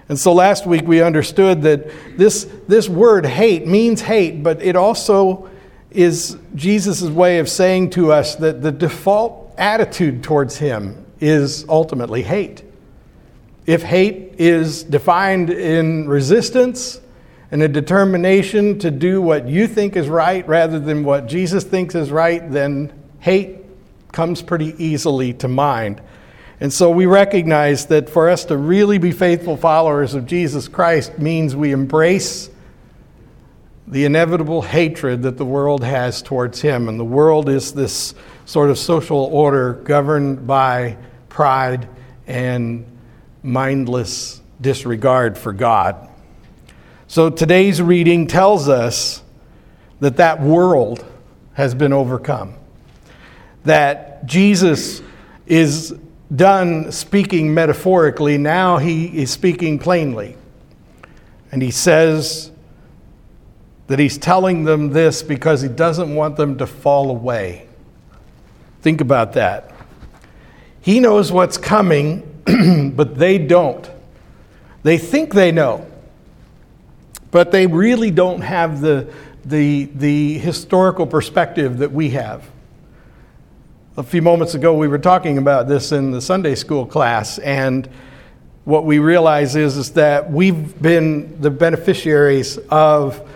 And 0.09 0.19
so 0.19 0.33
last 0.33 0.66
week 0.66 0.83
we 0.85 1.00
understood 1.00 1.62
that 1.62 1.92
this, 2.19 2.50
this 2.66 2.88
word 2.88 3.25
hate 3.25 3.69
means 3.69 4.00
hate, 4.00 4.42
but 4.42 4.61
it 4.61 4.75
also 4.75 5.49
is 5.92 6.37
Jesus' 6.57 7.02
way 7.02 7.38
of 7.38 7.49
saying 7.49 7.90
to 7.90 8.11
us 8.11 8.35
that 8.35 8.62
the 8.62 8.73
default 8.73 9.54
attitude 9.57 10.25
towards 10.25 10.57
him 10.57 10.99
is 11.23 11.64
ultimately 11.69 12.23
hate. 12.23 12.64
If 13.64 13.83
hate 13.83 14.35
is 14.38 14.83
defined 14.83 15.50
in 15.50 16.09
resistance 16.09 17.00
and 17.52 17.62
a 17.62 17.69
determination 17.69 18.81
to 18.81 18.91
do 18.91 19.23
what 19.23 19.47
you 19.47 19.69
think 19.69 19.95
is 19.95 20.09
right 20.09 20.47
rather 20.49 20.81
than 20.81 21.05
what 21.05 21.26
Jesus 21.26 21.62
thinks 21.62 21.95
is 21.95 22.11
right, 22.11 22.50
then 22.50 22.93
hate 23.21 23.59
comes 24.11 24.43
pretty 24.43 24.75
easily 24.85 25.33
to 25.35 25.47
mind. 25.49 26.02
And 26.61 26.73
so 26.73 26.91
we 26.91 27.07
recognize 27.07 27.87
that 27.87 28.11
for 28.11 28.29
us 28.29 28.45
to 28.47 28.57
really 28.57 28.99
be 28.99 29.12
faithful 29.12 29.57
followers 29.57 30.14
of 30.14 30.26
Jesus 30.26 30.67
Christ 30.67 31.19
means 31.21 31.55
we 31.55 31.71
embrace 31.71 32.50
the 33.87 34.05
inevitable 34.05 34.62
hatred 34.62 35.23
that 35.23 35.37
the 35.37 35.45
world 35.45 35.85
has 35.85 36.21
towards 36.21 36.61
him. 36.61 36.88
And 36.88 36.99
the 36.99 37.05
world 37.05 37.49
is 37.49 37.73
this 37.73 38.14
sort 38.45 38.71
of 38.71 38.79
social 38.79 39.19
order 39.19 39.75
governed 39.75 40.47
by 40.47 40.97
pride 41.33 41.89
and 42.27 42.85
mindless 43.43 44.43
disregard 44.61 45.39
for 45.39 45.55
God. 45.55 46.11
So 47.07 47.31
today's 47.31 47.81
reading 47.81 48.27
tells 48.27 48.69
us 48.69 49.23
that 50.01 50.19
that 50.19 50.43
world 50.43 51.05
has 51.55 51.75
been 51.75 51.95
overcome. 51.95 52.55
That 53.65 54.27
Jesus 54.27 55.01
is 55.47 55.97
done 56.35 56.93
speaking 56.93 57.55
metaphorically, 57.55 58.37
now 58.37 58.77
he 58.77 59.07
is 59.07 59.31
speaking 59.31 59.79
plainly. 59.79 60.37
And 61.51 61.62
he 61.62 61.71
says 61.71 62.51
that 63.87 63.99
he's 63.99 64.19
telling 64.19 64.65
them 64.65 64.91
this 64.91 65.23
because 65.23 65.62
he 65.62 65.69
doesn't 65.69 66.15
want 66.15 66.37
them 66.37 66.59
to 66.59 66.67
fall 66.67 67.11
away. 67.11 67.69
Think 68.83 69.01
about 69.01 69.33
that. 69.35 69.72
He 70.83 70.99
knows 70.99 71.31
what's 71.31 71.57
coming, 71.57 72.43
but 72.97 73.17
they 73.17 73.39
don't. 73.39 73.89
They 74.83 74.99
think 74.99 75.33
they 75.33 75.53
know, 75.53 75.87
but 77.31 77.53
they 77.53 77.69
really 77.69 78.11
don't 78.11 78.41
have 78.41 78.81
the, 78.81 79.12
the, 79.45 79.85
the 79.95 80.39
historical 80.39 81.07
perspective 81.07 81.79
that 81.79 81.93
we 81.93 82.11
have. 82.11 82.45
A 83.97 84.03
few 84.03 84.23
moments 84.23 84.55
ago, 84.55 84.75
we 84.75 84.89
were 84.89 84.99
talking 84.99 85.39
about 85.39 85.69
this 85.69 85.93
in 85.93 86.11
the 86.11 86.21
Sunday 86.21 86.57
school 86.57 86.85
class, 86.85 87.39
and 87.39 87.89
what 88.65 88.85
we 88.85 88.99
realize 88.99 89.55
is, 89.55 89.77
is 89.77 89.93
that 89.93 90.33
we've 90.33 90.81
been 90.83 91.41
the 91.41 91.51
beneficiaries 91.51 92.59
of 92.71 93.29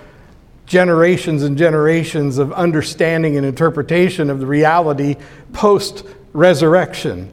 generations 0.67 1.45
and 1.45 1.57
generations 1.57 2.38
of 2.38 2.53
understanding 2.53 3.37
and 3.37 3.47
interpretation 3.47 4.31
of 4.31 4.41
the 4.41 4.47
reality 4.47 5.15
post 5.53 6.05
resurrection. 6.33 7.33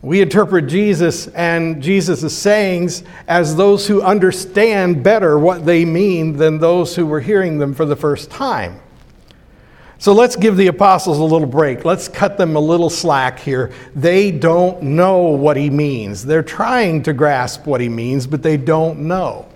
We 0.00 0.20
interpret 0.20 0.68
Jesus 0.68 1.26
and 1.28 1.82
Jesus' 1.82 2.36
sayings 2.36 3.02
as 3.26 3.56
those 3.56 3.86
who 3.88 4.00
understand 4.00 5.02
better 5.02 5.38
what 5.38 5.66
they 5.66 5.84
mean 5.84 6.36
than 6.36 6.58
those 6.58 6.94
who 6.94 7.04
were 7.04 7.20
hearing 7.20 7.58
them 7.58 7.74
for 7.74 7.84
the 7.84 7.96
first 7.96 8.30
time. 8.30 8.80
So 10.00 10.12
let's 10.12 10.36
give 10.36 10.56
the 10.56 10.68
apostles 10.68 11.18
a 11.18 11.24
little 11.24 11.48
break. 11.48 11.84
Let's 11.84 12.06
cut 12.06 12.38
them 12.38 12.54
a 12.54 12.60
little 12.60 12.88
slack 12.88 13.40
here. 13.40 13.72
They 13.96 14.30
don't 14.30 14.80
know 14.82 15.22
what 15.22 15.56
he 15.56 15.70
means. 15.70 16.24
They're 16.24 16.44
trying 16.44 17.02
to 17.02 17.12
grasp 17.12 17.66
what 17.66 17.80
he 17.80 17.88
means, 17.88 18.24
but 18.24 18.40
they 18.40 18.56
don't 18.56 19.00
know. 19.00 19.48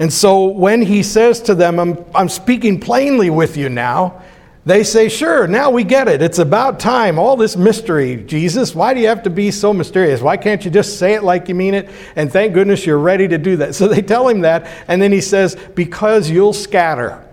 And 0.00 0.12
so 0.12 0.46
when 0.46 0.82
he 0.82 1.04
says 1.04 1.40
to 1.42 1.54
them, 1.54 1.78
I'm, 1.78 2.04
I'm 2.12 2.28
speaking 2.28 2.80
plainly 2.80 3.30
with 3.30 3.56
you 3.56 3.68
now, 3.68 4.22
they 4.68 4.84
say, 4.84 5.08
Sure, 5.08 5.46
now 5.46 5.70
we 5.70 5.82
get 5.82 6.08
it. 6.08 6.20
It's 6.20 6.38
about 6.38 6.78
time. 6.78 7.18
All 7.18 7.36
this 7.36 7.56
mystery, 7.56 8.22
Jesus, 8.24 8.74
why 8.74 8.92
do 8.92 9.00
you 9.00 9.08
have 9.08 9.22
to 9.22 9.30
be 9.30 9.50
so 9.50 9.72
mysterious? 9.72 10.20
Why 10.20 10.36
can't 10.36 10.62
you 10.64 10.70
just 10.70 10.98
say 10.98 11.14
it 11.14 11.22
like 11.22 11.48
you 11.48 11.54
mean 11.54 11.74
it? 11.74 11.88
And 12.16 12.30
thank 12.30 12.52
goodness 12.52 12.84
you're 12.84 12.98
ready 12.98 13.28
to 13.28 13.38
do 13.38 13.56
that. 13.56 13.74
So 13.78 13.86
they 13.86 14.02
tell 14.02 14.26
him 14.28 14.40
that, 14.40 14.66
and 14.88 15.00
then 15.00 15.12
he 15.12 15.20
says, 15.20 15.56
Because 15.74 16.28
you'll 16.28 16.52
scatter. 16.52 17.24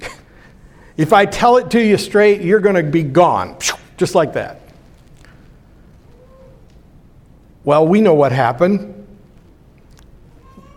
if 0.96 1.12
I 1.12 1.24
tell 1.24 1.56
it 1.58 1.70
to 1.70 1.80
you 1.80 1.96
straight, 1.96 2.40
you're 2.40 2.60
going 2.60 2.74
to 2.74 2.82
be 2.82 3.04
gone. 3.04 3.56
Just 3.96 4.14
like 4.14 4.32
that. 4.32 4.60
Well, 7.62 7.86
we 7.86 8.00
know 8.00 8.14
what 8.14 8.32
happened. 8.32 9.06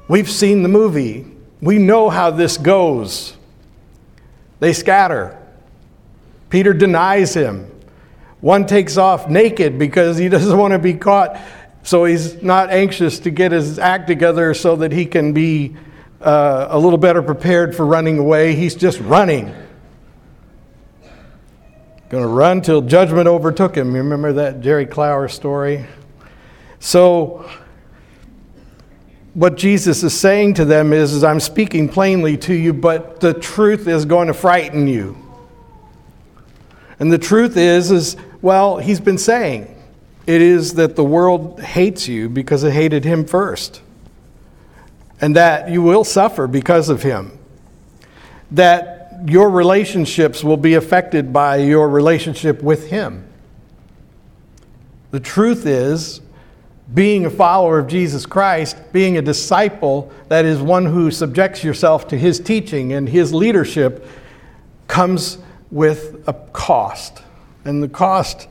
We've 0.07 0.29
seen 0.29 0.63
the 0.63 0.69
movie. 0.69 1.25
We 1.61 1.77
know 1.77 2.09
how 2.09 2.31
this 2.31 2.57
goes. 2.57 3.35
They 4.59 4.73
scatter. 4.73 5.38
Peter 6.49 6.73
denies 6.73 7.33
him. 7.33 7.69
One 8.41 8.65
takes 8.65 8.97
off 8.97 9.29
naked 9.29 9.77
because 9.77 10.17
he 10.17 10.29
doesn't 10.29 10.57
want 10.57 10.73
to 10.73 10.79
be 10.79 10.93
caught, 10.93 11.39
so 11.83 12.05
he's 12.05 12.41
not 12.41 12.69
anxious 12.69 13.19
to 13.19 13.29
get 13.29 13.51
his 13.51 13.79
act 13.79 14.07
together 14.07 14.53
so 14.53 14.75
that 14.77 14.91
he 14.91 15.05
can 15.05 15.33
be 15.33 15.75
uh, 16.21 16.67
a 16.69 16.79
little 16.79 16.97
better 16.97 17.21
prepared 17.21 17.75
for 17.75 17.85
running 17.85 18.17
away. 18.17 18.55
He's 18.55 18.75
just 18.75 18.99
running. 19.01 19.53
Going 22.09 22.23
to 22.23 22.29
run 22.29 22.61
till 22.61 22.81
judgment 22.81 23.27
overtook 23.27 23.77
him. 23.77 23.91
You 23.91 24.01
remember 24.01 24.33
that 24.33 24.61
Jerry 24.61 24.87
Clower 24.87 25.27
story? 25.27 25.85
So, 26.79 27.47
what 29.35 29.57
Jesus 29.57 30.03
is 30.03 30.19
saying 30.19 30.55
to 30.55 30.65
them 30.65 30.91
is, 30.91 31.13
is, 31.13 31.23
I'm 31.23 31.39
speaking 31.39 31.87
plainly 31.87 32.35
to 32.37 32.53
you, 32.53 32.73
but 32.73 33.19
the 33.19 33.33
truth 33.33 33.87
is 33.87 34.05
going 34.05 34.27
to 34.27 34.33
frighten 34.33 34.87
you. 34.87 35.15
And 36.99 37.11
the 37.11 37.17
truth 37.17 37.57
is, 37.57 37.91
is 37.91 38.17
well, 38.41 38.77
he's 38.77 38.99
been 38.99 39.17
saying 39.17 39.75
it 40.27 40.41
is 40.41 40.75
that 40.75 40.95
the 40.95 41.03
world 41.03 41.59
hates 41.59 42.07
you 42.07 42.29
because 42.29 42.63
it 42.63 42.71
hated 42.71 43.03
him 43.03 43.25
first. 43.25 43.81
And 45.21 45.35
that 45.35 45.69
you 45.69 45.81
will 45.81 46.03
suffer 46.03 46.47
because 46.47 46.89
of 46.89 47.01
him. 47.01 47.37
That 48.51 49.21
your 49.25 49.49
relationships 49.49 50.43
will 50.43 50.57
be 50.57 50.75
affected 50.75 51.33
by 51.33 51.57
your 51.57 51.89
relationship 51.89 52.61
with 52.61 52.89
him. 52.89 53.25
The 55.11 55.19
truth 55.19 55.65
is, 55.65 56.21
being 56.93 57.25
a 57.25 57.29
follower 57.29 57.79
of 57.79 57.87
Jesus 57.87 58.25
Christ, 58.25 58.77
being 58.93 59.17
a 59.17 59.21
disciple, 59.21 60.11
that 60.27 60.45
is 60.45 60.61
one 60.61 60.85
who 60.85 61.11
subjects 61.11 61.63
yourself 61.63 62.07
to 62.09 62.17
his 62.17 62.39
teaching 62.39 62.93
and 62.93 63.09
his 63.09 63.33
leadership, 63.33 64.05
comes 64.87 65.39
with 65.71 66.23
a 66.27 66.33
cost. 66.53 67.21
And 67.65 67.83
the 67.83 67.89
cost, 67.89 68.47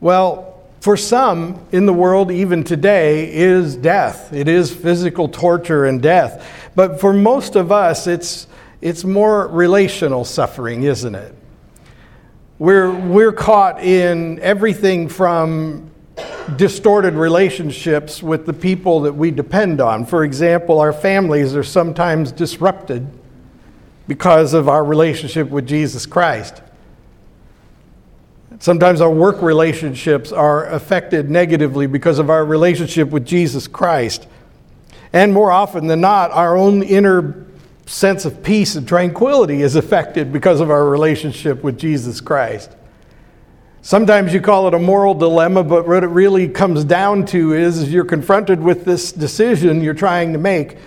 well, 0.00 0.64
for 0.80 0.96
some 0.96 1.64
in 1.72 1.86
the 1.86 1.92
world, 1.92 2.30
even 2.30 2.64
today, 2.64 3.32
is 3.32 3.76
death. 3.76 4.32
It 4.32 4.48
is 4.48 4.74
physical 4.74 5.28
torture 5.28 5.84
and 5.84 6.00
death. 6.00 6.48
But 6.74 7.00
for 7.00 7.12
most 7.12 7.56
of 7.56 7.72
us, 7.72 8.06
it's, 8.06 8.46
it's 8.80 9.04
more 9.04 9.48
relational 9.48 10.24
suffering, 10.24 10.84
isn't 10.84 11.14
it? 11.14 11.34
We're, 12.58 12.90
we're 12.92 13.32
caught 13.32 13.82
in 13.82 14.38
everything 14.40 15.08
from 15.08 15.90
distorted 16.56 17.14
relationships 17.14 18.22
with 18.22 18.46
the 18.46 18.52
people 18.52 19.00
that 19.00 19.12
we 19.12 19.30
depend 19.30 19.80
on. 19.80 20.06
For 20.06 20.24
example, 20.24 20.80
our 20.80 20.92
families 20.92 21.54
are 21.54 21.64
sometimes 21.64 22.32
disrupted 22.32 23.06
because 24.08 24.54
of 24.54 24.68
our 24.68 24.84
relationship 24.84 25.48
with 25.50 25.66
Jesus 25.66 26.06
Christ. 26.06 26.62
Sometimes 28.58 29.00
our 29.00 29.10
work 29.10 29.42
relationships 29.42 30.32
are 30.32 30.66
affected 30.66 31.28
negatively 31.28 31.86
because 31.86 32.18
of 32.18 32.30
our 32.30 32.44
relationship 32.44 33.10
with 33.10 33.26
Jesus 33.26 33.68
Christ. 33.68 34.26
And 35.12 35.32
more 35.32 35.50
often 35.50 35.86
than 35.88 36.00
not, 36.00 36.30
our 36.30 36.56
own 36.56 36.82
inner 36.82 37.44
sense 37.84 38.24
of 38.24 38.42
peace 38.42 38.74
and 38.74 38.88
tranquility 38.88 39.62
is 39.62 39.76
affected 39.76 40.32
because 40.32 40.60
of 40.60 40.70
our 40.70 40.86
relationship 40.86 41.62
with 41.62 41.78
Jesus 41.78 42.20
Christ. 42.20 42.74
Sometimes 43.82 44.34
you 44.34 44.40
call 44.40 44.66
it 44.66 44.74
a 44.74 44.78
moral 44.78 45.14
dilemma, 45.14 45.62
but 45.62 45.86
what 45.86 46.02
it 46.02 46.08
really 46.08 46.48
comes 46.48 46.82
down 46.82 47.24
to 47.26 47.52
is, 47.52 47.92
you're 47.92 48.04
confronted 48.04 48.60
with 48.60 48.84
this 48.84 49.12
decision 49.12 49.80
you're 49.80 49.94
trying 49.94 50.32
to 50.32 50.38
make 50.38 50.78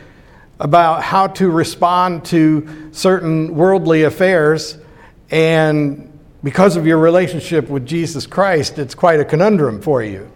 about 0.59 1.03
how 1.03 1.27
to 1.27 1.49
respond 1.49 2.25
to 2.25 2.89
certain 2.91 3.55
worldly 3.55 4.03
affairs. 4.03 4.77
And 5.31 6.19
because 6.43 6.75
of 6.75 6.85
your 6.85 6.97
relationship 6.97 7.69
with 7.69 7.85
Jesus 7.85 8.25
Christ, 8.25 8.77
it's 8.77 8.95
quite 8.95 9.19
a 9.19 9.25
conundrum 9.25 9.81
for 9.81 10.03
you. 10.03 10.29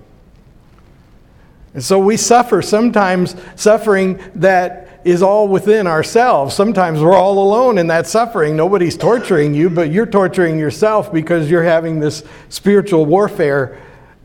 And 1.73 1.83
so 1.83 1.99
we 1.99 2.17
suffer, 2.17 2.61
sometimes 2.61 3.35
suffering 3.55 4.21
that 4.35 5.01
is 5.03 5.21
all 5.21 5.47
within 5.47 5.87
ourselves. 5.87 6.55
Sometimes 6.55 7.01
we're 7.01 7.15
all 7.15 7.39
alone 7.39 7.77
in 7.77 7.87
that 7.87 8.07
suffering. 8.07 8.55
Nobody's 8.55 8.95
torturing 8.95 9.53
you, 9.53 9.69
but 9.69 9.91
you're 9.91 10.05
torturing 10.05 10.57
yourself 10.57 11.11
because 11.11 11.49
you're 11.49 11.63
having 11.63 11.99
this 11.99 12.23
spiritual 12.49 13.05
warfare 13.05 13.81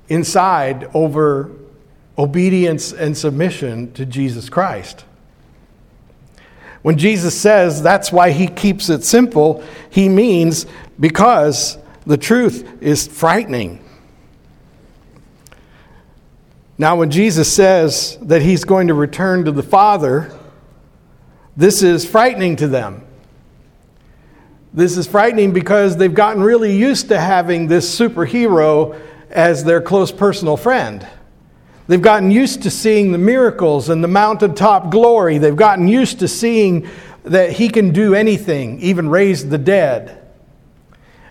inside 0.09 0.89
over 0.95 1.51
obedience 2.17 2.93
and 2.93 3.17
submission 3.17 3.93
to 3.95 4.07
Jesus 4.07 4.49
Christ. 4.49 5.05
When 6.83 6.97
Jesus 6.97 7.39
says 7.39 7.83
that's 7.83 8.13
why 8.13 8.31
he 8.31 8.47
keeps 8.47 8.89
it 8.89 9.05
simple, 9.05 9.65
he 9.91 10.09
means 10.09 10.67
because 10.99 11.79
the 12.07 12.17
truth 12.17 12.83
is 12.83 13.07
frightening. 13.07 13.85
Now, 16.81 16.97
when 16.97 17.11
Jesus 17.11 17.53
says 17.53 18.17
that 18.23 18.41
he's 18.41 18.65
going 18.65 18.87
to 18.87 18.95
return 18.95 19.45
to 19.47 19.53
the 19.53 19.65
Father, 19.65 20.33
this 21.57 21.83
is 21.83 22.09
frightening 22.09 22.55
to 22.57 22.69
them. 22.69 23.05
This 24.73 24.97
is 24.97 25.09
frightening 25.09 25.53
because 25.53 25.97
they've 25.97 26.15
gotten 26.15 26.41
really 26.41 26.77
used 26.77 27.09
to 27.09 27.19
having 27.19 27.67
this 27.67 27.99
superhero 27.99 28.97
as 29.29 29.65
their 29.65 29.81
close 29.81 30.13
personal 30.13 30.57
friend. 30.57 31.07
They've 31.89 32.01
gotten 32.01 32.31
used 32.31 32.63
to 32.63 32.71
seeing 32.71 33.13
the 33.13 33.19
miracles 33.19 33.89
and 33.89 34.05
the 34.05 34.09
mountaintop 34.09 34.91
glory. 34.91 35.39
They've 35.39 35.57
gotten 35.57 35.89
used 35.89 36.21
to 36.21 36.29
seeing 36.29 36.87
that 37.25 37.53
he 37.53 37.69
can 37.69 37.93
do 37.93 38.15
anything, 38.15 38.81
even 38.81 39.09
raise 39.09 39.49
the 39.49 39.59
dead. 39.59 40.15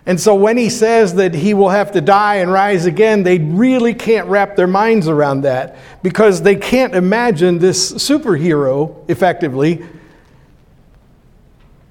And 0.04 0.20
so 0.20 0.34
when 0.34 0.56
he 0.56 0.68
says 0.70 1.14
that 1.16 1.34
he 1.34 1.54
will 1.54 1.68
have 1.68 1.92
to 1.92 2.00
die 2.00 2.36
and 2.36 2.50
rise 2.50 2.86
again, 2.86 3.22
they 3.22 3.38
really 3.38 3.94
can't 3.94 4.26
wrap 4.28 4.56
their 4.56 4.66
minds 4.66 5.06
around 5.06 5.42
that 5.42 5.76
because 6.02 6.42
they 6.42 6.56
can't 6.56 6.94
imagine 6.94 7.58
this 7.58 7.92
superhero 7.92 9.08
effectively 9.08 9.84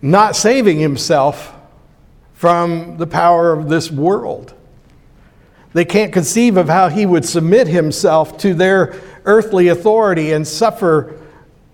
not 0.01 0.35
saving 0.35 0.79
himself 0.79 1.53
from 2.33 2.97
the 2.97 3.07
power 3.07 3.53
of 3.53 3.69
this 3.69 3.91
world. 3.91 4.53
They 5.77 5.85
can't 5.85 6.11
conceive 6.11 6.57
of 6.57 6.69
how 6.69 6.89
he 6.89 7.05
would 7.05 7.23
submit 7.23 7.67
himself 7.67 8.39
to 8.39 8.55
their 8.55 8.99
earthly 9.25 9.67
authority 9.67 10.31
and 10.31 10.47
suffer 10.47 11.21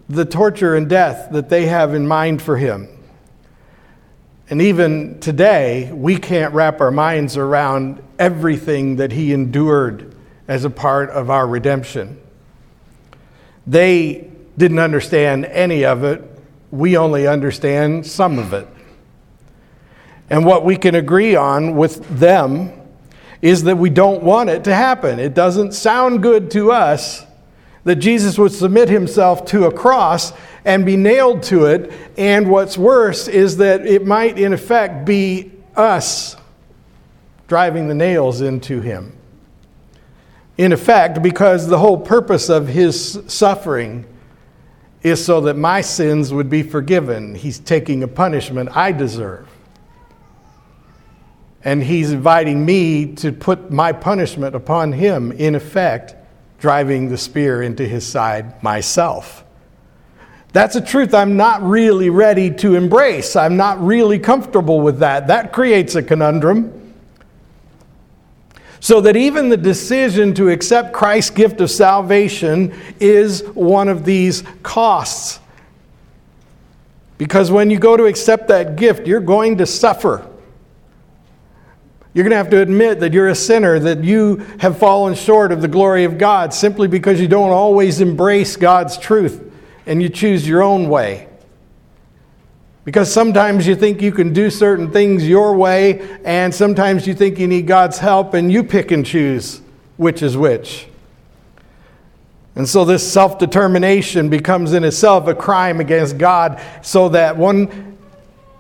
the 0.10 0.26
torture 0.26 0.76
and 0.76 0.90
death 0.90 1.30
that 1.32 1.48
they 1.48 1.68
have 1.68 1.94
in 1.94 2.06
mind 2.06 2.42
for 2.42 2.58
him. 2.58 2.90
And 4.50 4.62
even 4.62 5.22
today, 5.22 5.90
we 5.94 6.18
can't 6.18 6.54
wrap 6.54 6.82
our 6.82 6.92
minds 6.92 7.38
around 7.38 8.04
everything 8.20 8.98
that 8.98 9.14
he 9.14 9.32
endured 9.32 10.14
as 10.50 10.66
a 10.66 10.70
part 10.70 11.10
of 11.10 11.30
our 11.30 11.48
redemption. 11.48 12.20
They 13.66 14.30
didn't 14.58 14.80
understand 14.80 15.46
any 15.46 15.86
of 15.86 16.04
it. 16.04 16.22
We 16.72 16.98
only 16.98 17.26
understand 17.26 18.06
some 18.06 18.38
of 18.38 18.52
it. 18.52 18.68
And 20.30 20.46
what 20.46 20.66
we 20.66 20.76
can 20.76 20.94
agree 20.94 21.38
on 21.38 21.78
with 21.78 22.20
them 22.20 22.82
is 23.44 23.64
that 23.64 23.78
we 23.78 23.90
don't 23.90 24.24
want 24.24 24.50
it 24.50 24.64
to 24.64 24.74
happen. 24.74 25.20
It 25.20 25.34
doesn't 25.34 25.74
sound 25.74 26.24
good 26.24 26.50
to 26.52 26.72
us 26.72 27.26
that 27.84 27.98
Jesus 27.98 28.38
would 28.38 28.54
submit 28.54 28.88
himself 28.88 29.44
to 29.48 29.66
a 29.66 29.72
cross 29.72 30.32
and 30.64 30.86
be 30.86 30.96
nailed 30.96 31.44
to 31.44 31.66
it. 31.66 31.92
And 32.18 32.50
what's 32.50 32.78
worse 32.78 33.28
is 33.28 33.58
that 33.58 33.86
it 33.86 34.06
might, 34.06 34.40
in 34.40 34.54
effect, 34.54 35.04
be 35.04 35.52
us 35.76 36.38
driving 37.50 37.90
the 37.90 37.94
nails 37.94 38.40
into 38.40 38.80
him. 38.80 39.14
In 40.58 40.72
effect, 40.72 41.22
because 41.22 41.68
the 41.68 41.80
whole 41.80 41.98
purpose 41.98 42.48
of 42.48 42.70
his 42.70 43.20
suffering 43.28 44.06
is 45.02 45.24
so 45.24 45.42
that 45.42 45.58
my 45.58 45.82
sins 45.82 46.32
would 46.32 46.50
be 46.50 46.64
forgiven. 46.64 47.36
He's 47.36 47.60
taking 47.60 48.04
a 48.04 48.08
punishment 48.08 48.70
I 48.74 48.94
deserve. 48.94 49.50
And 51.66 51.82
he's 51.82 52.12
inviting 52.12 52.66
me 52.66 53.14
to 53.16 53.32
put 53.32 53.72
my 53.72 53.94
punishment 53.94 54.56
upon 54.56 54.92
him, 54.92 55.32
in 55.32 55.56
effect, 55.56 56.16
driving 56.60 57.10
the 57.10 57.18
spear 57.18 57.62
into 57.62 57.88
his 57.88 58.06
side 58.06 58.62
myself. 58.62 59.44
That's 60.54 60.76
a 60.76 60.82
truth 60.82 61.14
I'm 61.14 61.36
not 61.36 61.64
really 61.64 62.10
ready 62.10 62.52
to 62.56 62.76
embrace. 62.76 63.36
I'm 63.36 63.58
not 63.58 63.84
really 63.84 64.20
comfortable 64.20 64.82
with 64.82 65.00
that. 65.00 65.28
That 65.28 65.52
creates 65.52 65.96
a 65.96 66.04
conundrum. 66.04 66.80
So 68.80 69.02
that 69.02 69.16
even 69.16 69.50
the 69.50 69.58
decision 69.58 70.34
to 70.36 70.50
accept 70.50 70.94
Christ's 70.94 71.32
gift 71.32 71.62
of 71.62 71.72
salvation 71.72 72.78
is 73.00 73.42
one 73.54 73.88
of 73.88 74.06
these 74.06 74.44
costs. 74.62 75.40
Because 77.18 77.50
when 77.50 77.70
you 77.70 77.80
go 77.80 77.96
to 77.96 78.06
accept 78.06 78.50
that 78.50 78.76
gift, 78.76 79.08
you're 79.08 79.22
going 79.22 79.58
to 79.58 79.66
suffer. 79.66 80.28
You're 82.14 82.24
going 82.24 82.32
to 82.32 82.38
have 82.38 82.50
to 82.52 82.62
admit 82.62 83.00
that 83.00 83.12
you're 83.12 83.30
a 83.30 83.36
sinner, 83.36 83.80
that 83.80 84.04
you 84.04 84.38
have 84.60 84.78
fallen 84.78 85.16
short 85.16 85.52
of 85.52 85.62
the 85.62 85.68
glory 85.68 86.04
of 86.04 86.18
God 86.18 86.54
simply 86.54 86.88
because 86.88 87.20
you 87.20 87.28
don't 87.28 87.50
always 87.50 88.02
embrace 88.02 88.56
God's 88.56 88.98
truth 88.98 89.52
and 89.86 90.02
you 90.02 90.10
choose 90.10 90.48
your 90.48 90.62
own 90.62 90.90
way. 90.90 91.28
Because 92.86 93.12
sometimes 93.12 93.66
you 93.66 93.76
think 93.76 94.02
you 94.02 94.12
can 94.12 94.34
do 94.34 94.50
certain 94.50 94.92
things 94.92 95.28
your 95.28 95.56
way, 95.56 96.20
and 96.26 96.54
sometimes 96.54 97.08
you 97.08 97.14
think 97.14 97.40
you 97.40 97.48
need 97.48 97.66
God's 97.66 97.98
help, 97.98 98.34
and 98.34 98.52
you 98.52 98.64
pick 98.64 98.92
and 98.92 99.06
choose 99.06 99.62
which 99.96 100.22
is 100.22 100.36
which. 100.36 100.88
And 102.56 102.68
so 102.68 102.84
this 102.84 103.10
self 103.10 103.40
determination 103.40 104.30
becomes 104.30 104.74
in 104.74 104.84
itself 104.84 105.28
a 105.28 105.34
crime 105.34 105.80
against 105.80 106.18
God, 106.18 106.62
so 106.82 107.10
that 107.10 107.38
one, 107.38 107.93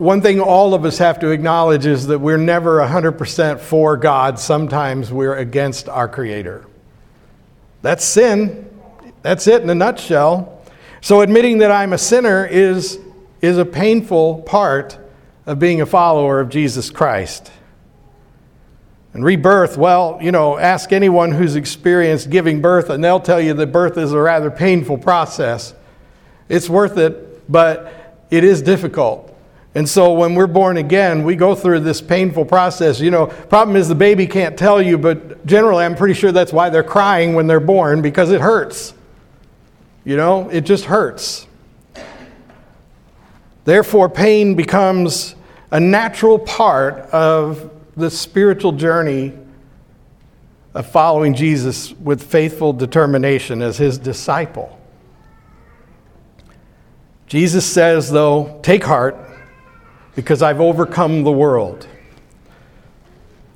one 0.04 0.22
thing 0.22 0.42
all 0.42 0.74
of 0.74 0.84
us 0.84 0.98
have 0.98 1.20
to 1.20 1.30
acknowledge 1.30 1.86
is 1.86 2.08
that 2.08 2.20
we're 2.20 2.38
never 2.38 2.80
100% 2.80 3.60
for 3.62 3.96
God. 3.96 4.38
Sometimes 4.38 5.14
we're 5.14 5.36
against 5.36 5.88
our 5.88 6.10
Creator. 6.10 6.66
That's 7.82 8.04
sin. 8.04 8.70
That's 9.22 9.48
it 9.48 9.62
in 9.62 9.70
a 9.70 9.76
nutshell. 9.76 10.62
So 11.00 11.22
admitting 11.22 11.60
that 11.60 11.72
I'm 11.72 11.94
a 11.94 11.98
sinner 11.98 12.46
is, 12.46 13.00
is 13.42 13.58
a 13.58 13.64
painful 13.64 14.42
part 14.42 15.00
of 15.46 15.60
being 15.60 15.80
a 15.80 15.86
follower 15.86 16.42
of 16.42 16.50
Jesus 16.50 16.90
Christ. 16.90 17.50
And 19.14 19.24
rebirth, 19.24 19.78
well, 19.78 20.20
you 20.22 20.34
know, 20.34 20.58
ask 20.58 20.92
anyone 20.92 21.32
who's 21.32 21.56
experienced 21.56 22.30
giving 22.30 22.62
birth, 22.62 22.90
and 22.90 23.02
they'll 23.02 23.22
tell 23.22 23.40
you 23.40 23.54
that 23.54 23.68
birth 23.68 23.98
is 23.98 24.12
a 24.12 24.20
rather 24.20 24.52
painful 24.52 24.98
process. 24.98 25.74
It's 26.50 26.70
worth 26.70 26.98
it, 26.98 27.50
but 27.50 28.18
it 28.30 28.44
is 28.44 28.62
difficult. 28.62 29.33
And 29.76 29.90
so 29.90 30.14
when 30.14 30.36
we're 30.36 30.48
born 30.48 30.78
again, 30.78 31.24
we 31.24 31.36
go 31.36 31.56
through 31.56 31.80
this 31.80 32.00
painful 32.00 32.46
process. 32.46 33.00
You 33.00 33.10
know, 33.10 33.26
problem 33.26 33.76
is 33.76 33.88
the 33.88 33.96
baby 33.96 34.28
can't 34.28 34.58
tell 34.58 34.82
you, 34.82 34.98
but 34.98 35.44
generally 35.46 35.84
I'm 35.84 35.96
pretty 35.96 36.14
sure 36.14 36.32
that's 36.32 36.54
why 36.54 36.70
they're 36.70 36.84
crying 36.84 37.34
when 37.34 37.48
they're 37.48 37.60
born 37.60 38.02
because 38.02 38.32
it 38.32 38.40
hurts. 38.40 38.94
You 40.06 40.16
know, 40.16 40.50
it 40.50 40.62
just 40.62 40.86
hurts. 40.86 41.48
Therefore, 43.66 44.10
pain 44.10 44.56
becomes 44.56 45.36
a 45.72 45.80
natural 45.80 46.38
part 46.38 47.00
of 47.12 47.72
the 47.96 48.12
spiritual 48.12 48.74
journey 48.74 49.34
of 50.76 50.86
following 50.86 51.34
Jesus 51.34 51.94
with 51.94 52.22
faithful 52.22 52.74
determination 52.74 53.62
as 53.62 53.78
his 53.78 53.98
disciple. 53.98 54.80
Jesus 57.28 57.66
says, 57.66 58.12
though, 58.12 58.60
take 58.62 58.84
heart 58.84 59.16
because 60.16 60.42
I've 60.42 60.62
overcome 60.62 61.24
the 61.24 61.32
world. 61.32 61.88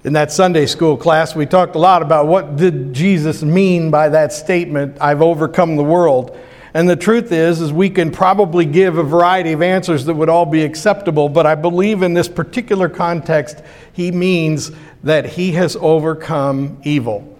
In 0.03 0.13
that 0.13 0.31
Sunday 0.31 0.65
school 0.65 0.95
class, 0.95 1.35
we 1.35 1.45
talked 1.45 1.75
a 1.75 1.79
lot 1.79 2.01
about 2.01 2.27
what 2.27 2.55
did 2.55 2.93
Jesus 2.93 3.43
mean 3.43 3.91
by 3.91 4.09
that 4.09 4.31
statement, 4.31 4.97
I've 5.01 5.21
overcome 5.21 5.75
the 5.75 5.83
world. 5.83 6.37
And 6.73 6.87
the 6.87 6.95
truth 6.95 7.31
is 7.31 7.59
is 7.59 7.73
we 7.73 7.89
can 7.89 8.11
probably 8.11 8.65
give 8.65 8.97
a 8.97 9.03
variety 9.03 9.51
of 9.51 9.61
answers 9.61 10.05
that 10.05 10.13
would 10.13 10.29
all 10.29 10.45
be 10.45 10.63
acceptable, 10.63 11.27
but 11.27 11.45
I 11.45 11.55
believe 11.55 12.03
in 12.03 12.13
this 12.13 12.27
particular 12.27 12.87
context 12.87 13.61
he 13.93 14.11
means 14.11 14.71
that 15.03 15.25
he 15.25 15.53
has 15.53 15.75
overcome 15.77 16.79
evil. 16.83 17.37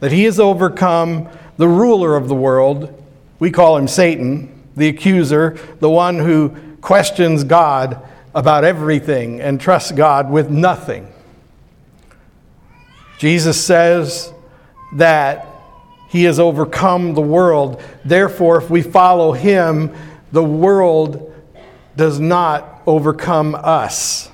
That 0.00 0.12
he 0.12 0.24
has 0.24 0.40
overcome 0.40 1.28
the 1.56 1.68
ruler 1.68 2.16
of 2.16 2.28
the 2.28 2.34
world. 2.34 3.02
We 3.38 3.50
call 3.50 3.76
him 3.76 3.88
Satan, 3.88 4.62
the 4.76 4.88
accuser, 4.88 5.58
the 5.80 5.90
one 5.90 6.18
who 6.18 6.54
questions 6.80 7.44
God 7.44 8.02
about 8.36 8.64
everything 8.64 9.40
and 9.40 9.58
trust 9.58 9.96
God 9.96 10.30
with 10.30 10.50
nothing. 10.50 11.10
Jesus 13.18 13.64
says 13.64 14.30
that 14.96 15.48
he 16.10 16.24
has 16.24 16.38
overcome 16.38 17.14
the 17.14 17.22
world. 17.22 17.82
Therefore, 18.04 18.58
if 18.58 18.68
we 18.68 18.82
follow 18.82 19.32
him, 19.32 19.96
the 20.32 20.44
world 20.44 21.34
does 21.96 22.20
not 22.20 22.82
overcome 22.86 23.54
us. 23.54 24.30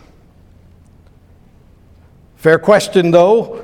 Fair 2.35 2.59
question, 2.59 3.13
though. 3.13 3.62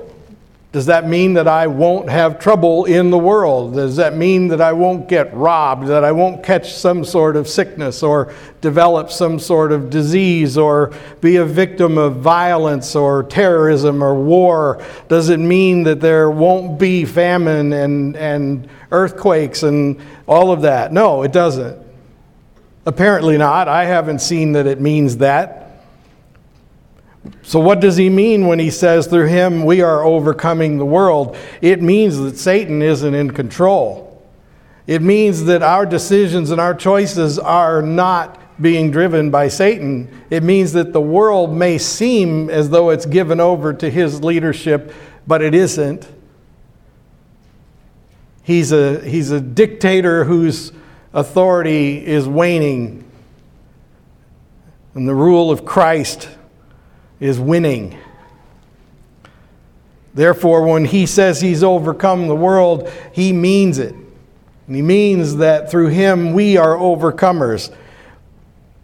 Does 0.78 0.86
that 0.86 1.08
mean 1.08 1.34
that 1.34 1.48
I 1.48 1.66
won't 1.66 2.08
have 2.08 2.38
trouble 2.38 2.84
in 2.84 3.10
the 3.10 3.18
world? 3.18 3.74
Does 3.74 3.96
that 3.96 4.14
mean 4.14 4.46
that 4.46 4.60
I 4.60 4.72
won't 4.72 5.08
get 5.08 5.34
robbed, 5.34 5.88
that 5.88 6.04
I 6.04 6.12
won't 6.12 6.40
catch 6.44 6.72
some 6.72 7.04
sort 7.04 7.34
of 7.34 7.48
sickness 7.48 8.00
or 8.00 8.32
develop 8.60 9.10
some 9.10 9.40
sort 9.40 9.72
of 9.72 9.90
disease 9.90 10.56
or 10.56 10.94
be 11.20 11.34
a 11.34 11.44
victim 11.44 11.98
of 11.98 12.18
violence 12.18 12.94
or 12.94 13.24
terrorism 13.24 14.04
or 14.04 14.14
war? 14.14 14.80
Does 15.08 15.30
it 15.30 15.38
mean 15.38 15.82
that 15.82 16.00
there 16.00 16.30
won't 16.30 16.78
be 16.78 17.04
famine 17.04 17.72
and, 17.72 18.16
and 18.16 18.68
earthquakes 18.92 19.64
and 19.64 20.00
all 20.28 20.52
of 20.52 20.62
that? 20.62 20.92
No, 20.92 21.24
it 21.24 21.32
doesn't. 21.32 21.76
Apparently 22.86 23.36
not. 23.36 23.66
I 23.66 23.84
haven't 23.86 24.20
seen 24.20 24.52
that 24.52 24.68
it 24.68 24.80
means 24.80 25.16
that. 25.16 25.67
So, 27.42 27.61
what 27.61 27.81
does 27.81 27.96
he 27.96 28.09
mean 28.09 28.46
when 28.46 28.59
he 28.59 28.70
says, 28.70 29.07
through 29.07 29.26
him 29.26 29.64
we 29.64 29.81
are 29.81 30.02
overcoming 30.02 30.78
the 30.78 30.85
world? 30.85 31.37
It 31.61 31.83
means 31.83 32.18
that 32.18 32.37
Satan 32.37 32.83
isn't 32.83 33.14
in 33.14 33.31
control. 33.33 34.22
It 34.87 35.02
means 35.02 35.44
that 35.44 35.62
our 35.62 35.85
decisions 35.85 36.50
and 36.50 36.61
our 36.61 36.74
choices 36.74 37.38
are 37.38 37.83
not 37.83 38.40
being 38.61 38.90
driven 38.90 39.31
by 39.31 39.48
Satan. 39.48 40.11
It 40.31 40.42
means 40.42 40.72
that 40.72 40.92
the 40.92 41.00
world 41.00 41.54
may 41.54 41.78
seem 41.78 42.50
as 42.50 42.70
though 42.70 42.90
it's 42.90 43.07
given 43.07 43.40
over 43.40 43.72
to 43.72 43.90
his 43.90 44.22
leadership, 44.22 44.92
but 45.26 45.42
it 45.42 45.54
isn't. 45.54 46.09
He's 48.42 48.72
a, 48.72 49.00
he's 49.00 49.31
a 49.31 49.40
dictator 49.40 50.24
whose 50.24 50.72
authority 51.12 52.04
is 52.04 52.26
waning, 52.26 53.04
and 54.94 55.07
the 55.07 55.14
rule 55.14 55.50
of 55.50 55.64
Christ 55.64 56.28
is 57.20 57.38
winning. 57.38 57.98
Therefore, 60.14 60.66
when 60.66 60.85
he 60.85 61.07
says 61.07 61.40
he's 61.40 61.62
overcome 61.62 62.26
the 62.28 62.35
world, 62.35 62.90
he 63.12 63.33
means 63.33 63.78
it. 63.78 63.94
And 63.94 64.76
he 64.76 64.83
means 64.83 65.37
that 65.37 65.70
through 65.70 65.88
him 65.88 66.33
we 66.33 66.57
are 66.57 66.74
overcomers. 66.76 67.74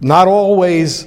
Not 0.01 0.29
always 0.29 1.07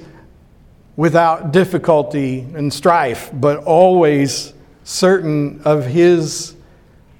without 0.95 1.51
difficulty 1.51 2.39
and 2.55 2.73
strife, 2.73 3.29
but 3.33 3.63
always 3.63 4.53
certain 4.83 5.61
of 5.63 5.85
his 5.85 6.55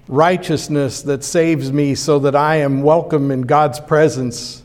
righteousness 0.08 1.02
that 1.04 1.24
saves 1.24 1.72
me 1.72 1.93
so 1.96 2.20
that 2.20 2.36
I 2.36 2.58
am 2.58 2.82
welcome 2.82 3.30
in 3.30 3.41
God's 3.41 3.80
presence 3.80 4.63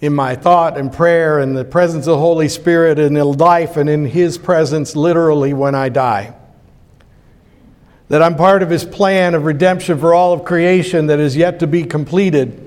in 0.00 0.14
my 0.14 0.36
thought 0.36 0.78
and 0.78 0.92
prayer 0.92 1.40
and 1.40 1.56
the 1.56 1.64
presence 1.64 2.06
of 2.06 2.12
the 2.12 2.18
Holy 2.18 2.48
Spirit 2.48 2.98
and 2.98 3.18
in 3.18 3.32
life 3.32 3.76
and 3.76 3.90
in 3.90 4.04
His 4.04 4.38
presence 4.38 4.94
literally 4.94 5.52
when 5.52 5.74
I 5.74 5.88
die. 5.88 6.34
That 8.08 8.22
I'm 8.22 8.36
part 8.36 8.62
of 8.62 8.70
His 8.70 8.84
plan 8.84 9.34
of 9.34 9.44
redemption 9.44 9.98
for 9.98 10.14
all 10.14 10.32
of 10.32 10.44
creation 10.44 11.06
that 11.06 11.18
is 11.18 11.36
yet 11.36 11.60
to 11.60 11.66
be 11.66 11.82
completed. 11.84 12.64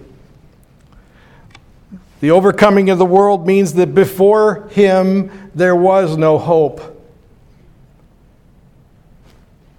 The 2.19 2.31
overcoming 2.31 2.89
of 2.89 2.99
the 2.99 3.05
world 3.05 3.47
means 3.47 3.73
that 3.73 3.95
before 3.95 4.67
Him 4.69 5.51
there 5.55 5.75
was 5.75 6.17
no 6.17 6.37
hope. 6.37 6.87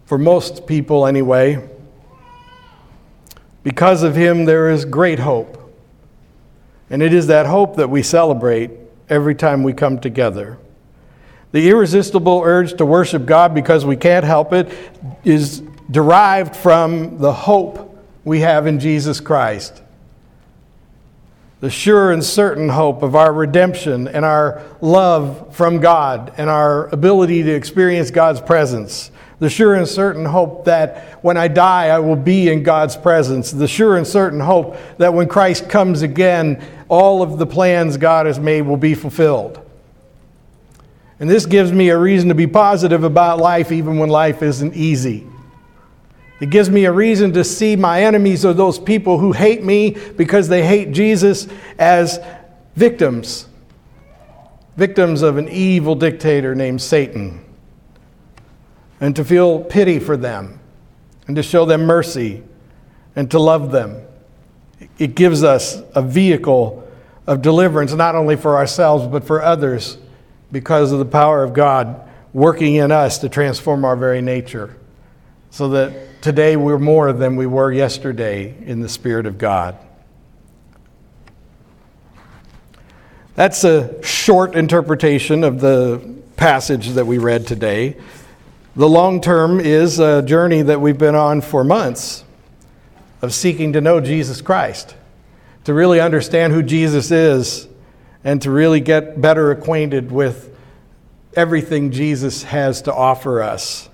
For 0.07 0.19
most 0.19 0.67
people, 0.67 1.07
anyway. 1.07 1.69
Because 3.63 4.03
of 4.03 4.17
Him, 4.17 4.47
there 4.47 4.71
is 4.71 4.85
great 4.85 5.21
hope. 5.21 5.62
And 6.93 7.03
it 7.03 7.15
is 7.15 7.29
that 7.29 7.47
hope 7.47 7.77
that 7.77 7.89
we 7.89 8.03
celebrate 8.03 8.71
every 9.09 9.35
time 9.35 9.63
we 9.63 9.73
come 9.73 9.99
together. 9.99 10.59
The 11.53 11.71
irresistible 11.71 12.43
urge 12.45 12.77
to 12.77 12.85
worship 12.85 13.25
God 13.25 13.55
because 13.55 13.87
we 13.87 13.97
can't 13.97 14.27
help 14.27 14.53
it 14.53 14.71
is 15.25 15.63
derived 15.91 16.55
from 16.55 17.17
the 17.17 17.33
hope 17.33 17.99
we 18.25 18.41
have 18.41 18.67
in 18.67 18.79
Jesus 18.79 19.21
Christ. 19.21 19.83
The 21.61 21.71
sure 21.71 22.13
and 22.13 22.23
certain 22.23 22.69
hope 22.69 23.03
of 23.03 23.17
our 23.17 23.33
redemption 23.33 24.07
and 24.07 24.25
our 24.25 24.63
love 24.83 25.57
from 25.57 25.81
God 25.81 26.35
and 26.37 26.51
our 26.51 26.89
ability 26.89 27.43
to 27.45 27.55
experience 27.55 28.11
God's 28.11 28.41
presence 28.43 29.11
the 29.43 29.51
sure 29.51 29.75
and 29.75 29.89
certain 29.89 30.25
hope 30.25 30.67
that 30.67 31.19
when 31.25 31.37
I 31.37 31.49
die, 31.49 31.89
I 31.89 31.99
will 31.99 32.15
be 32.15 32.49
in 32.49 32.63
God's 32.63 32.97
presence, 32.97 33.51
the 33.51 33.67
sure 33.67 33.97
and 33.97 34.07
certain 34.07 34.39
hope 34.39 34.77
that 34.99 35.13
when 35.13 35.27
Christ 35.27 35.69
comes 35.69 36.03
again, 36.03 36.65
all 36.93 37.23
of 37.23 37.39
the 37.39 37.47
plans 37.47 37.97
God 37.97 38.27
has 38.27 38.39
made 38.39 38.63
will 38.63 38.77
be 38.77 38.95
fulfilled. 38.95 39.59
And 41.19 41.31
this 41.31 41.47
gives 41.47 41.73
me 41.73 41.89
a 41.89 41.97
reason 41.97 42.29
to 42.29 42.35
be 42.35 42.47
positive 42.47 43.03
about 43.03 43.39
life, 43.39 43.73
even 43.73 43.97
when 43.97 44.11
life 44.11 44.43
isn't 44.43 44.75
easy. 44.77 45.27
It 46.39 46.51
gives 46.51 46.69
me 46.69 46.85
a 46.85 46.93
reason 46.93 47.33
to 47.33 47.45
see 47.45 47.77
my 47.77 48.03
enemies 48.03 48.45
or 48.45 48.53
those 48.53 48.79
people 48.79 49.19
who 49.19 49.33
hate 49.33 49.65
me 49.65 49.97
because 50.19 50.49
they 50.49 50.67
hate 50.67 50.93
Jesus 50.93 51.49
as 51.79 52.21
victims, 52.77 53.47
victims 54.77 55.23
of 55.23 55.39
an 55.39 55.49
evil 55.49 55.95
dictator 55.95 56.55
named 56.55 56.83
Satan 56.83 57.43
and 59.01 59.17
to 59.17 59.25
feel 59.25 59.65
pity 59.65 59.99
for 59.99 60.19
them 60.19 60.61
and 61.27 61.37
to 61.37 61.43
show 61.43 61.65
them 61.65 61.87
mercy 61.87 62.43
and 63.17 63.31
to 63.31 63.39
love 63.39 63.73
them. 63.73 64.03
It 64.99 65.15
gives 65.15 65.43
us 65.43 65.83
a 65.95 66.03
vehicle 66.03 66.89
of 67.27 67.43
deliverance, 67.43 67.93
not 67.93 68.15
only 68.15 68.37
for 68.37 68.57
ourselves, 68.57 69.07
but 69.07 69.25
for 69.25 69.43
others, 69.43 69.99
because 70.51 70.93
of 70.93 70.99
the 70.99 71.05
power 71.05 71.43
of 71.43 71.55
God 71.55 72.09
working 72.33 72.77
in 72.77 72.91
us 72.91 73.19
to 73.19 73.29
transform 73.29 73.85
our 73.85 73.97
very 73.97 74.23
nature, 74.23 74.77
so 75.51 75.69
that 75.69 76.23
today 76.23 76.57
we're 76.57 76.79
more 76.79 77.13
than 77.13 77.37
we 77.37 77.47
were 77.47 77.71
yesterday 77.71 78.55
in 78.65 78.81
the 78.81 78.89
Spirit 78.89 79.27
of 79.27 79.39
God. 79.39 79.77
That's 83.35 83.65
a 83.65 84.03
short 84.03 84.55
interpretation 84.55 85.45
of 85.45 85.61
the 85.61 86.17
passage 86.37 86.91
that 86.91 87.07
we 87.07 87.19
read 87.19 87.47
today. 87.47 87.97
The 88.77 88.89
long 88.89 89.21
term 89.21 89.61
is 89.61 89.99
a 89.99 90.23
journey 90.23 90.63
that 90.63 90.81
we've 90.81 90.99
been 90.99 91.15
on 91.15 91.41
for 91.41 91.65
months 91.65 92.25
of 93.23 93.33
seeking 93.33 93.73
to 93.73 93.81
know 93.81 94.01
Jesus 94.01 94.43
Christ, 94.43 94.95
to 95.65 95.73
really 95.73 96.01
understand 96.01 96.53
who 96.53 96.63
Jesus 96.63 97.11
is, 97.11 97.69
and 98.25 98.43
to 98.43 98.51
really 98.51 98.81
get 98.81 99.21
better 99.21 99.51
acquainted 99.51 100.13
with 100.13 100.55
everything 101.35 101.93
Jesus 101.93 102.43
has 102.43 102.83
to 102.83 102.95
offer 102.95 103.41
us 103.41 103.89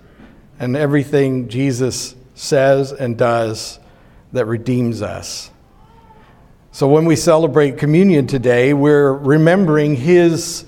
and 0.59 0.77
everything 0.77 1.49
Jesus 1.49 2.15
says 2.35 2.93
and 2.93 3.17
does 3.17 3.79
that 4.33 4.47
redeems 4.47 5.03
us. 5.03 5.51
So 6.73 6.89
when 6.89 7.05
we 7.07 7.17
celebrate 7.17 7.79
communion 7.79 8.27
today, 8.27 8.73
we're 8.75 9.13
remembering 9.13 9.97
his 9.97 10.65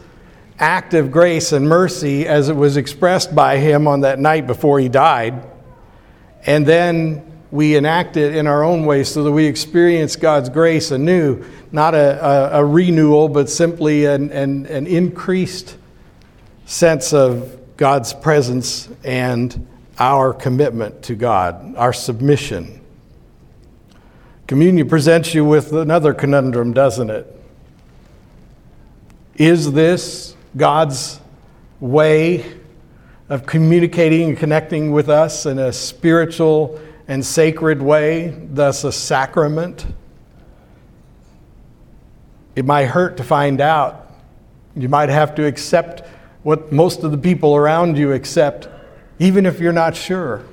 act 0.58 0.94
of 0.94 1.10
grace 1.10 1.52
and 1.52 1.68
mercy 1.68 2.26
as 2.26 2.48
it 2.48 2.56
was 2.56 2.76
expressed 2.76 3.34
by 3.34 3.58
him 3.58 3.86
on 3.88 4.00
that 4.00 4.18
night 4.18 4.46
before 4.46 4.78
he 4.80 4.88
died. 4.88 5.46
And 6.46 6.66
then 6.66 7.29
we 7.50 7.74
enact 7.74 8.16
it 8.16 8.36
in 8.36 8.46
our 8.46 8.62
own 8.62 8.86
way 8.86 9.02
so 9.02 9.24
that 9.24 9.32
we 9.32 9.46
experience 9.46 10.16
God's 10.16 10.48
grace 10.48 10.90
anew, 10.90 11.44
not 11.72 11.94
a, 11.94 12.24
a, 12.24 12.60
a 12.60 12.64
renewal, 12.64 13.28
but 13.28 13.50
simply 13.50 14.04
an, 14.04 14.30
an, 14.30 14.66
an 14.66 14.86
increased 14.86 15.76
sense 16.64 17.12
of 17.12 17.58
God's 17.76 18.12
presence 18.12 18.88
and 19.02 19.66
our 19.98 20.32
commitment 20.32 21.02
to 21.04 21.14
God, 21.14 21.74
our 21.76 21.92
submission. 21.92 22.80
Communion 24.46 24.88
presents 24.88 25.34
you 25.34 25.44
with 25.44 25.72
another 25.72 26.14
conundrum, 26.14 26.72
doesn't 26.72 27.10
it? 27.10 27.36
Is 29.36 29.72
this 29.72 30.36
God's 30.56 31.20
way 31.80 32.44
of 33.28 33.46
communicating 33.46 34.30
and 34.30 34.38
connecting 34.38 34.90
with 34.92 35.08
us 35.08 35.46
in 35.46 35.58
a 35.58 35.72
spiritual 35.72 36.80
and 37.10 37.26
sacred 37.26 37.82
way, 37.82 38.28
thus 38.52 38.84
a 38.84 38.92
sacrament. 38.92 39.84
It 42.54 42.64
might 42.64 42.84
hurt 42.84 43.16
to 43.16 43.24
find 43.24 43.60
out. 43.60 44.14
You 44.76 44.88
might 44.88 45.08
have 45.08 45.34
to 45.34 45.44
accept 45.44 46.06
what 46.44 46.70
most 46.70 47.02
of 47.02 47.10
the 47.10 47.18
people 47.18 47.56
around 47.56 47.98
you 47.98 48.12
accept, 48.12 48.68
even 49.18 49.44
if 49.44 49.58
you're 49.58 49.72
not 49.72 49.96
sure. 49.96 50.44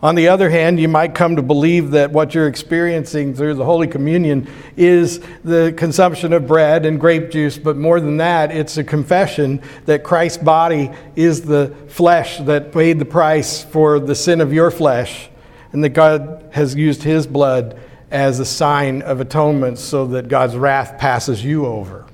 On 0.00 0.14
the 0.14 0.28
other 0.28 0.48
hand, 0.48 0.78
you 0.78 0.86
might 0.86 1.16
come 1.16 1.34
to 1.34 1.42
believe 1.42 1.90
that 1.90 2.12
what 2.12 2.36
you're 2.36 2.46
experiencing 2.46 3.34
through 3.34 3.54
the 3.54 3.64
Holy 3.64 3.88
Communion 3.88 4.48
is 4.76 5.18
the 5.42 5.74
consumption 5.76 6.32
of 6.32 6.46
bread 6.46 6.86
and 6.86 7.00
grape 7.00 7.32
juice, 7.32 7.58
but 7.58 7.76
more 7.76 7.98
than 7.98 8.18
that, 8.18 8.52
it's 8.52 8.76
a 8.76 8.84
confession 8.84 9.60
that 9.86 10.04
Christ's 10.04 10.38
body 10.38 10.92
is 11.16 11.42
the 11.42 11.74
flesh 11.88 12.38
that 12.38 12.70
paid 12.70 13.00
the 13.00 13.04
price 13.04 13.64
for 13.64 13.98
the 13.98 14.14
sin 14.14 14.40
of 14.40 14.52
your 14.52 14.70
flesh, 14.70 15.27
and 15.72 15.84
that 15.84 15.90
God 15.90 16.48
has 16.52 16.74
used 16.74 17.02
his 17.02 17.26
blood 17.26 17.78
as 18.10 18.40
a 18.40 18.44
sign 18.44 19.02
of 19.02 19.20
atonement 19.20 19.78
so 19.78 20.06
that 20.06 20.28
God's 20.28 20.56
wrath 20.56 20.98
passes 20.98 21.44
you 21.44 21.66
over. 21.66 22.06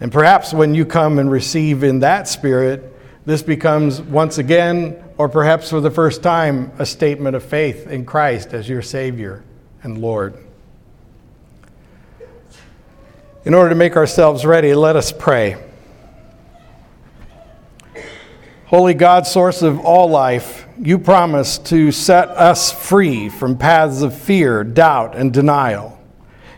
And 0.00 0.12
perhaps 0.12 0.52
when 0.52 0.74
you 0.74 0.84
come 0.84 1.18
and 1.18 1.30
receive 1.30 1.82
in 1.82 2.00
that 2.00 2.28
spirit, 2.28 2.92
this 3.24 3.42
becomes 3.42 4.00
once 4.00 4.38
again 4.38 5.02
or 5.18 5.28
perhaps 5.28 5.70
for 5.70 5.80
the 5.80 5.90
first 5.90 6.22
time, 6.22 6.70
a 6.78 6.84
statement 6.84 7.34
of 7.36 7.42
faith 7.42 7.86
in 7.86 8.04
Christ 8.04 8.52
as 8.52 8.68
your 8.68 8.82
Savior 8.82 9.42
and 9.82 9.98
Lord. 9.98 10.36
In 13.44 13.54
order 13.54 13.70
to 13.70 13.74
make 13.74 13.96
ourselves 13.96 14.44
ready, 14.44 14.74
let 14.74 14.96
us 14.96 15.12
pray. 15.12 15.56
Holy 18.66 18.94
God, 18.94 19.26
source 19.26 19.62
of 19.62 19.80
all 19.80 20.08
life, 20.08 20.65
you 20.78 20.98
promise 20.98 21.58
to 21.58 21.90
set 21.90 22.28
us 22.28 22.70
free 22.70 23.28
from 23.28 23.56
paths 23.56 24.02
of 24.02 24.16
fear, 24.16 24.64
doubt, 24.64 25.16
and 25.16 25.32
denial. 25.32 25.98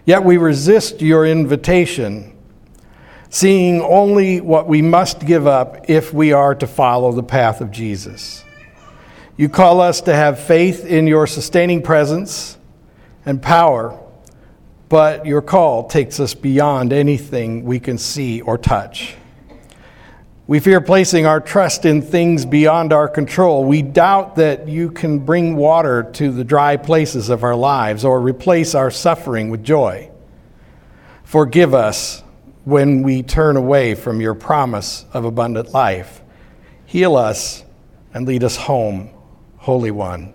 Yet 0.04 0.24
we 0.24 0.38
resist 0.38 1.02
your 1.02 1.26
invitation, 1.26 2.37
seeing 3.28 3.81
only 3.83 4.40
what 4.40 4.66
we 4.66 4.83
must 4.83 5.26
give 5.26 5.46
up 5.46 5.90
if 5.90 6.12
we 6.12 6.33
are 6.33 6.54
to 6.54 6.66
follow 6.66 7.12
the 7.12 7.22
path 7.22 7.61
of 7.61 7.70
Jesus. 7.70 8.42
You 9.37 9.48
call 9.48 9.81
us 9.81 10.00
to 10.02 10.14
have 10.14 10.40
faith 10.40 10.85
in 10.85 11.07
your 11.07 11.26
sustaining 11.26 11.83
presence 11.83 12.57
and 13.24 13.40
power, 13.40 14.00
but 14.88 15.26
your 15.26 15.42
call 15.42 15.87
takes 15.87 16.18
us 16.18 16.35
beyond 16.35 16.92
anything 16.92 17.64
we 17.64 17.78
can 17.78 17.98
see 17.98 18.40
or 18.40 18.57
touch. 18.57 19.14
We 20.48 20.61
fear 20.61 20.80
placing 20.80 21.26
our 21.26 21.40
trust 21.40 21.84
in 21.84 22.00
things 22.00 22.46
beyond 22.46 22.90
our 22.90 23.06
control. 23.06 23.64
We 23.64 23.82
doubt 23.82 24.37
that 24.37 24.66
you 24.66 24.90
can 24.90 25.18
bring 25.18 25.56
water 25.56 26.04
to 26.14 26.32
the 26.32 26.42
dry 26.42 26.78
places 26.78 27.28
of 27.28 27.44
our 27.44 27.54
lives 27.54 28.02
or 28.02 28.18
replace 28.18 28.74
our 28.74 28.90
suffering 28.90 29.50
with 29.50 29.62
joy. 29.62 30.11
Forgive 31.22 31.74
us 31.74 32.22
when 32.64 33.02
we 33.02 33.22
turn 33.22 33.58
away 33.58 33.94
from 33.94 34.22
your 34.22 34.34
promise 34.34 35.04
of 35.12 35.26
abundant 35.26 35.74
life. 35.74 36.22
Heal 36.87 37.14
us 37.14 37.62
and 38.14 38.26
lead 38.26 38.42
us 38.42 38.56
home, 38.56 39.11
Holy 39.58 39.90
One. 39.90 40.32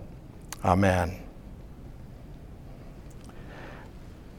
Amen. 0.64 1.18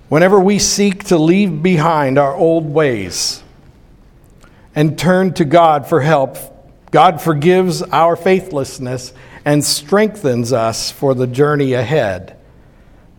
Whenever 0.08 0.40
we 0.40 0.58
seek 0.58 1.04
to 1.06 1.18
leave 1.18 1.62
behind 1.62 2.18
our 2.18 2.34
old 2.34 2.64
ways, 2.64 3.44
and 4.76 5.00
turn 5.00 5.34
to 5.36 5.46
God 5.46 5.88
for 5.88 6.02
help, 6.02 6.38
God 6.92 7.22
forgives 7.22 7.82
our 7.82 8.16
faithlessness 8.16 9.14
and 9.46 9.64
strengthens 9.64 10.52
us 10.54 10.92
for 10.92 11.14
the 11.14 11.28
journey 11.28 11.74
ahead. 11.74 12.38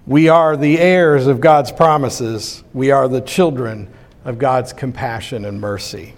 We 0.06 0.28
are 0.28 0.56
the 0.56 0.78
heirs 0.78 1.26
of 1.26 1.40
God's 1.40 1.72
promises. 1.72 2.62
We 2.72 2.90
are 2.90 3.08
the 3.08 3.20
children 3.20 3.92
of 4.24 4.38
God's 4.38 4.72
compassion 4.72 5.44
and 5.44 5.60
mercy. 5.60 6.14